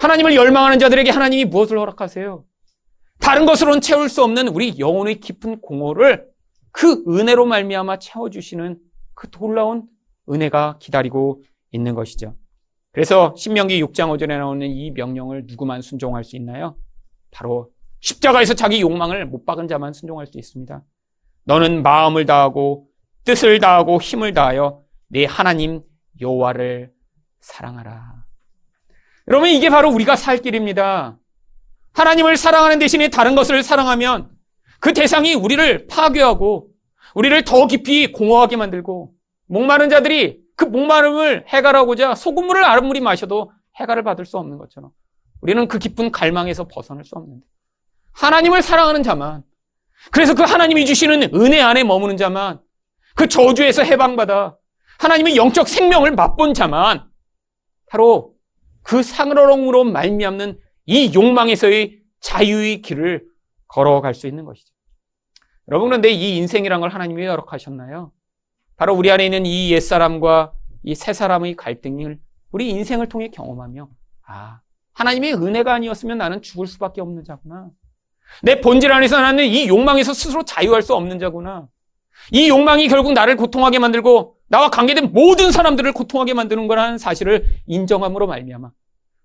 [0.00, 2.44] 하나님을 열망하는 자들에게 하나님이 무엇을 허락하세요?
[3.20, 6.33] 다른 것으로는 채울 수 없는 우리 영혼의 깊은 공허를
[6.74, 8.78] 그 은혜로 말미암아 채워주시는
[9.14, 9.86] 그 놀라운
[10.28, 12.36] 은혜가 기다리고 있는 것이죠.
[12.90, 16.76] 그래서 신명기 6장 5절에 나오는 이 명령을 누구만 순종할 수 있나요?
[17.30, 17.70] 바로
[18.00, 20.82] 십자가에서 자기 욕망을 못 박은 자만 순종할 수 있습니다.
[21.44, 22.88] 너는 마음을 다하고
[23.22, 25.80] 뜻을 다하고 힘을 다하여 내 하나님
[26.20, 26.92] 여호와를
[27.40, 28.24] 사랑하라.
[29.28, 31.18] 여러분 이게 바로 우리가 살 길입니다.
[31.92, 34.33] 하나님을 사랑하는 대신에 다른 것을 사랑하면
[34.84, 36.68] 그 대상이 우리를 파괴하고
[37.14, 39.14] 우리를 더 깊이 공허하게 만들고
[39.46, 44.90] 목마른 자들이 그 목마름을 해결하고자 소금물을 아름물이 마셔도 해결을 받을 수 없는 것처럼
[45.40, 47.46] 우리는 그 깊은 갈망에서 벗어날 수 없는데
[48.12, 49.42] 하나님을 사랑하는 자만
[50.12, 52.60] 그래서 그 하나님이 주시는 은혜 안에 머무는 자만
[53.14, 54.58] 그 저주에서 해방받아
[54.98, 57.08] 하나님의 영적 생명을 맛본 자만
[57.86, 58.34] 바로
[58.82, 63.24] 그 상로롱으로 말미암는 이 욕망에서의 자유의 길을
[63.66, 64.73] 걸어갈 수 있는 것이죠.
[65.68, 68.12] 여러분 그런데 이 인생이란 걸 하나님이 허락하셨나요?
[68.76, 70.52] 바로 우리 안에 있는 이 옛사람과
[70.84, 72.18] 이 새 사람의 갈등을
[72.50, 73.88] 우리 인생을 통해 경험하며
[74.26, 74.60] 아
[74.92, 77.70] 하나님의 은혜가 아니었으면 나는 죽을 수밖에 없는 자구나.
[78.42, 81.68] 내 본질 안에서 나는 이 욕망에서 스스로 자유할 수 없는 자구나.
[82.32, 88.26] 이 욕망이 결국 나를 고통하게 만들고 나와 관계된 모든 사람들을 고통하게 만드는 거라는 사실을 인정함으로
[88.26, 88.70] 말미암아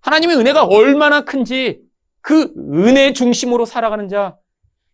[0.00, 1.82] 하나님의 은혜가 얼마나 큰지
[2.22, 4.36] 그 은혜 중심으로 살아가는 자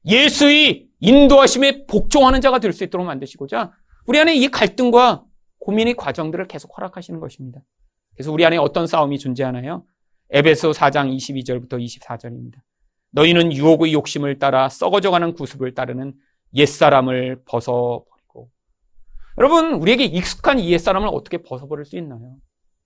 [0.04, 3.72] 예수의 인도하심에 복종하는 자가 될 수 있도록 만드시고자
[4.06, 5.24] 우리 안에 이 갈등과
[5.58, 7.60] 고민의 과정들을 계속 허락하시는 것입니다.
[8.14, 9.84] 그래서 우리 안에 어떤 싸움이 존재하나요?
[10.30, 12.54] 에베소 4장 22절부터 24절입니다.
[13.10, 16.14] 너희는 유혹의 욕심을 따라 썩어져가는 구습을 따르는
[16.54, 18.50] 옛사람을 벗어버리고
[19.38, 22.36] 여러분 우리에게 익숙한 이 옛사람을 어떻게 벗어버릴 수 있나요?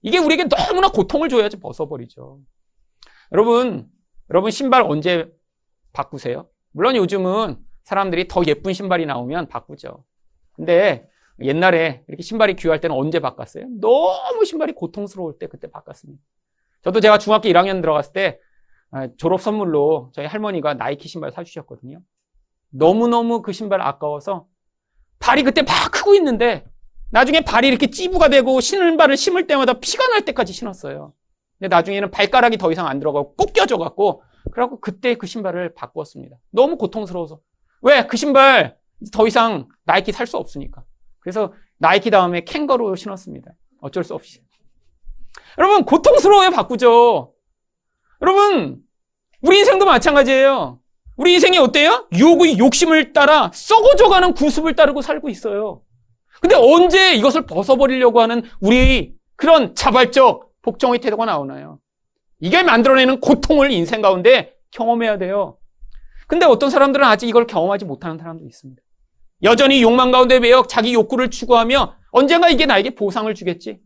[0.02, 2.40] 이게 우리에게 너무나 고통을 줘야지 벗어버리죠.
[3.32, 3.88] 여러분
[4.30, 5.30] 여러분 신발 언제
[5.92, 6.48] 바꾸세요?
[6.72, 10.04] 물론 요즘은 사람들이 더 예쁜 신발이 나오면 바꾸죠.
[10.52, 11.08] 근데
[11.40, 13.66] 옛날에 이렇게 신발이 귀할 때는 언제 바꿨어요?
[13.80, 16.22] 너무 신발이 고통스러울 때 그때 바꿨습니다.
[16.82, 18.38] 저도 제가 중학교 1학년 들어갔을 때
[18.90, 22.00] 아, 졸업 선물로 저희 할머니가 나이키 신발 사주셨거든요.
[22.70, 24.46] 너무너무 그 신발 아까워서
[25.18, 26.64] 발이 그때 막 크고 있는데
[27.10, 31.12] 나중에 발이 이렇게 찌부가 되고 신은 발을 심을 때마다 피가 날 때까지 신었어요.
[31.58, 34.22] 근데 나중에는 발가락이 더 이상 안 들어가고 꼭 껴져갖고
[34.52, 36.36] 그래갖고 그때 그 신발을 바꾸었습니다.
[36.50, 37.40] 너무 고통스러워서.
[37.82, 38.06] 왜?
[38.06, 38.76] 그 신발
[39.12, 40.84] 더 이상 나이키 살 수 없으니까.
[41.20, 43.52] 그래서 나이키 다음에 캥거루 신었습니다.
[43.80, 44.40] 어쩔 수 없이.
[45.58, 47.32] 여러분, 고통스러워요, 바꾸죠.
[48.22, 48.82] 여러분,
[49.42, 50.78] 우리 인생도 마찬가지예요.
[51.16, 52.08] 우리 인생이 어때요?
[52.14, 55.82] 유혹의 욕심을 따라 썩어져가는 구습을 따르고 살고 있어요.
[56.40, 61.78] 근데 언제 이것을 벗어버리려고 하는 우리 그런 자발적 복종의 태도가 나오나요?
[62.40, 65.58] 이게 만들어내는 고통을 인생 가운데 경험해야 돼요.
[66.30, 68.80] 근데 어떤 사람들은 아직 이걸 경험하지 못하는 사람도 있습니다.
[69.42, 73.80] 여전히 욕망 가운데 매여 자기 욕구를 추구하며 언젠가 이게 나에게 보상을 주겠지.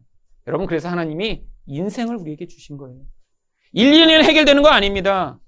[0.46, 2.98] 여러분, 그래서 하나님이 인생을 우리에게 주신 거예요.
[3.72, 5.38] 1, 2년에 해결되는 거 아닙니다.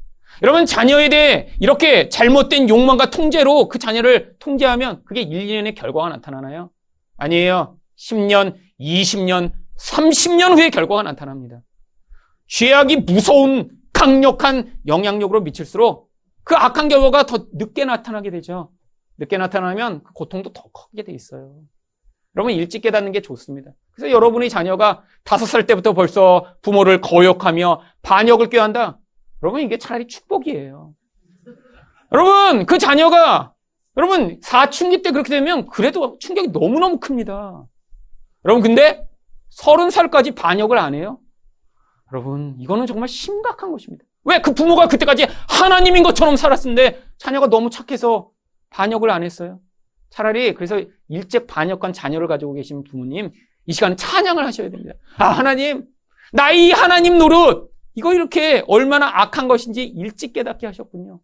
[0.43, 6.71] 여러분, 자녀에 대해 이렇게 잘못된 욕망과 통제로 그 자녀를 통제하면 그게 1, 2년의 결과가 나타나나요?
[7.19, 7.77] 아니에요.
[7.99, 11.61] 10년, 20년, 30년 후에 결과가 나타납니다.
[12.47, 16.06] 죄악이 무서운 강력한 영향력으로 미칠수록
[16.47, 18.71] 그 악한 결과가 더 늦게 나타나게 되죠.
[19.19, 21.57] 늦게 나타나면 그 고통도 더 크게 돼 있어요.
[22.37, 23.73] 여러분 일찍 깨닫는 게 좋습니다.
[23.91, 29.01] 그래서 여러분의 자녀가 다섯 살 때부터 벌써 부모를 거역하며 반역을 꾀한다.
[29.43, 30.95] 여러분 이게 차라리 축복이에요.
[32.13, 33.53] 여러분 그 자녀가
[33.97, 37.65] 여러분 사춘기 때 그렇게 되면 그래도 충격이 너무너무 큽니다.
[38.45, 39.05] 여러분 근데
[39.49, 41.19] 서른 살까지 반역을 안 해요?
[42.13, 44.05] 여러분 이거는 정말 심각한 것입니다.
[44.27, 48.31] 왜 그 부모가 그때까지 하나님인 것처럼 살았는데 자녀가 너무 착해서
[48.71, 49.61] 반역을 안 했어요.
[50.11, 53.31] 차라리 그래서 일찍 반역한 자녀를 가지고 계신 부모님
[53.67, 54.95] 이 시간에 찬양을 하셔야 됩니다.
[55.19, 55.87] 아 하나님
[56.33, 61.21] 나 이 하나님 노릇 이거 이렇게 얼마나 악한 것인지 일찍 깨닫게 하셨군요.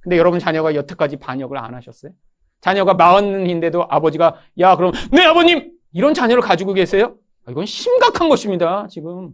[0.00, 2.12] 근데 여러분 자녀가 여태까지 반역을 안 하셨어요?
[2.60, 7.16] 자녀가 마흔인데도 아버지가 야 그럼 네 아버님 이런 자녀를 가지고 계세요?
[7.46, 9.30] 아, 이건 심각한 것입니다 지금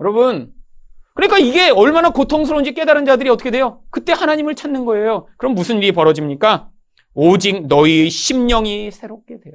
[0.00, 0.52] 여러분
[1.16, 3.80] 그러니까 이게 얼마나 고통스러운지 깨달은 자들이 어떻게 돼요?
[3.90, 5.26] 그때 하나님을 찾는 거예요.
[5.38, 6.68] 그럼 무슨 일이 벌어집니까?
[7.14, 9.54] 오직 너희의 심령이 새롭게 돼요.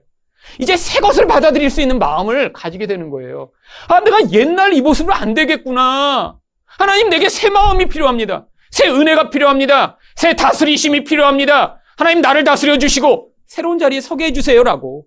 [0.59, 3.51] 이제 새 것을 받아들일 수 있는 마음을 가지게 되는 거예요.
[3.87, 6.35] 아, 내가 옛날 이 모습으로 안 되겠구나.
[6.65, 8.47] 하나님 내게 새 마음이 필요합니다.
[8.71, 9.99] 새 은혜가 필요합니다.
[10.15, 11.79] 새 다스리심이 필요합니다.
[11.95, 15.05] 하나님 나를 다스려 주시고 새로운 자리에 서게 해주세요라고.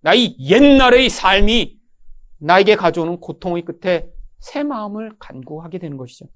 [0.00, 1.74] 나의 옛날의 삶이
[2.38, 4.06] 나에게 가져오는 고통의 끝에
[4.40, 6.26] 새 마음을 간구하게 되는 것이죠.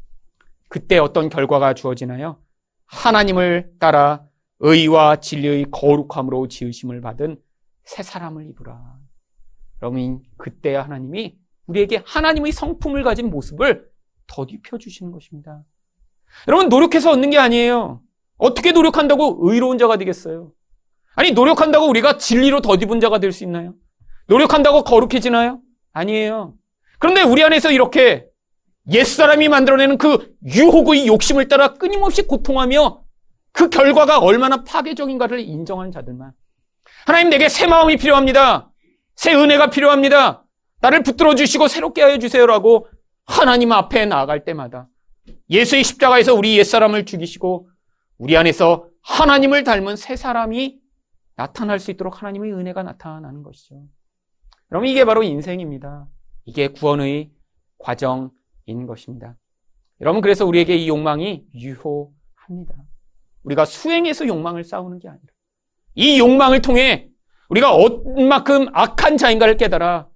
[0.68, 2.38] 그때 어떤 결과가 주어지나요?
[2.86, 4.24] 하나님을 따라
[4.60, 7.40] 의와 진리의 거룩함으로 지으심을 받은
[7.84, 8.98] 새 사람을 입으라.
[9.82, 11.36] 여러분, 그때 하나님이
[11.66, 13.90] 우리에게 하나님의 성품을 가진 모습을
[14.26, 15.64] 더입혀 주시는 것입니다.
[16.48, 18.02] 여러분, 노력해서 얻는 게 아니에요.
[18.36, 20.52] 어떻게 노력한다고 의로운 자가 되겠어요?
[21.14, 23.74] 아니, 노력한다고 우리가 진리로 덧입은 자가 될 수 있나요?
[24.26, 25.60] 노력한다고 거룩해지나요?
[25.92, 26.54] 아니에요.
[26.98, 28.26] 그런데 우리 안에서 이렇게
[28.90, 33.02] 옛사람이 만들어내는 그 유혹의 욕심을 따라 끊임없이 고통하며
[33.52, 36.32] 그 결과가 얼마나 파괴적인가를 인정하는 자들만.
[37.06, 38.70] 하나님 내게 새 마음이 필요합니다.
[39.16, 40.44] 새 은혜가 필요합니다.
[40.80, 42.88] 나를 붙들어 주시고 새롭게 하여 주세요라고
[43.26, 44.88] 하나님 앞에 나아갈 때마다
[45.48, 47.68] 예수의 십자가에서 우리 옛사람을 죽이시고
[48.18, 50.78] 우리 안에서 하나님을 닮은 새 사람이
[51.36, 53.82] 나타날 수 있도록 하나님의 은혜가 나타나는 것이죠.
[54.70, 56.06] 여러분 이게 바로 인생입니다.
[56.44, 57.30] 이게 구원의
[57.78, 59.36] 과정인 것입니다.
[60.00, 62.74] 여러분, 그래서 우리에게 이 욕망이 유효합니다.
[63.42, 65.26] 우리가 수행해서 욕망을 싸우는 게 아니라
[65.94, 67.08] 이 욕망을 통해
[67.48, 70.08] 우리가 얼만큼 악한 자인가를 깨달아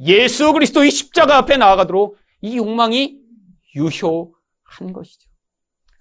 [0.00, 3.18] 예수 그리스도의 십자가 앞에 나아가도록 이 욕망이
[3.74, 5.28] 유효한 것이죠.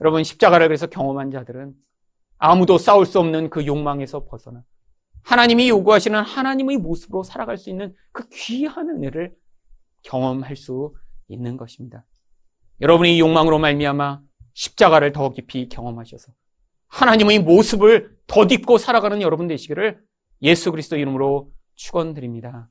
[0.02, 1.74] 여러분, 십자가를 그래서 경험한 자들은
[2.38, 4.64] 아무도 싸울 수 없는 그 욕망에서 벗어나
[5.24, 9.34] 하나님이 요구하시는 하나님의 모습으로 살아갈 수 있는 그 귀한 은혜를
[10.06, 10.94] 경험할 수
[11.28, 12.06] 있는 것입니다.
[12.82, 14.22] 여러분이 욕망으로 말미암아
[14.54, 16.32] 십자가를 더 깊이 경험하셔서
[16.88, 20.00] 하나님의 모습을 덧입고 살아가는 여러분 되시기를
[20.42, 22.70] 예수 그리스도 이름으로 축원드립니다.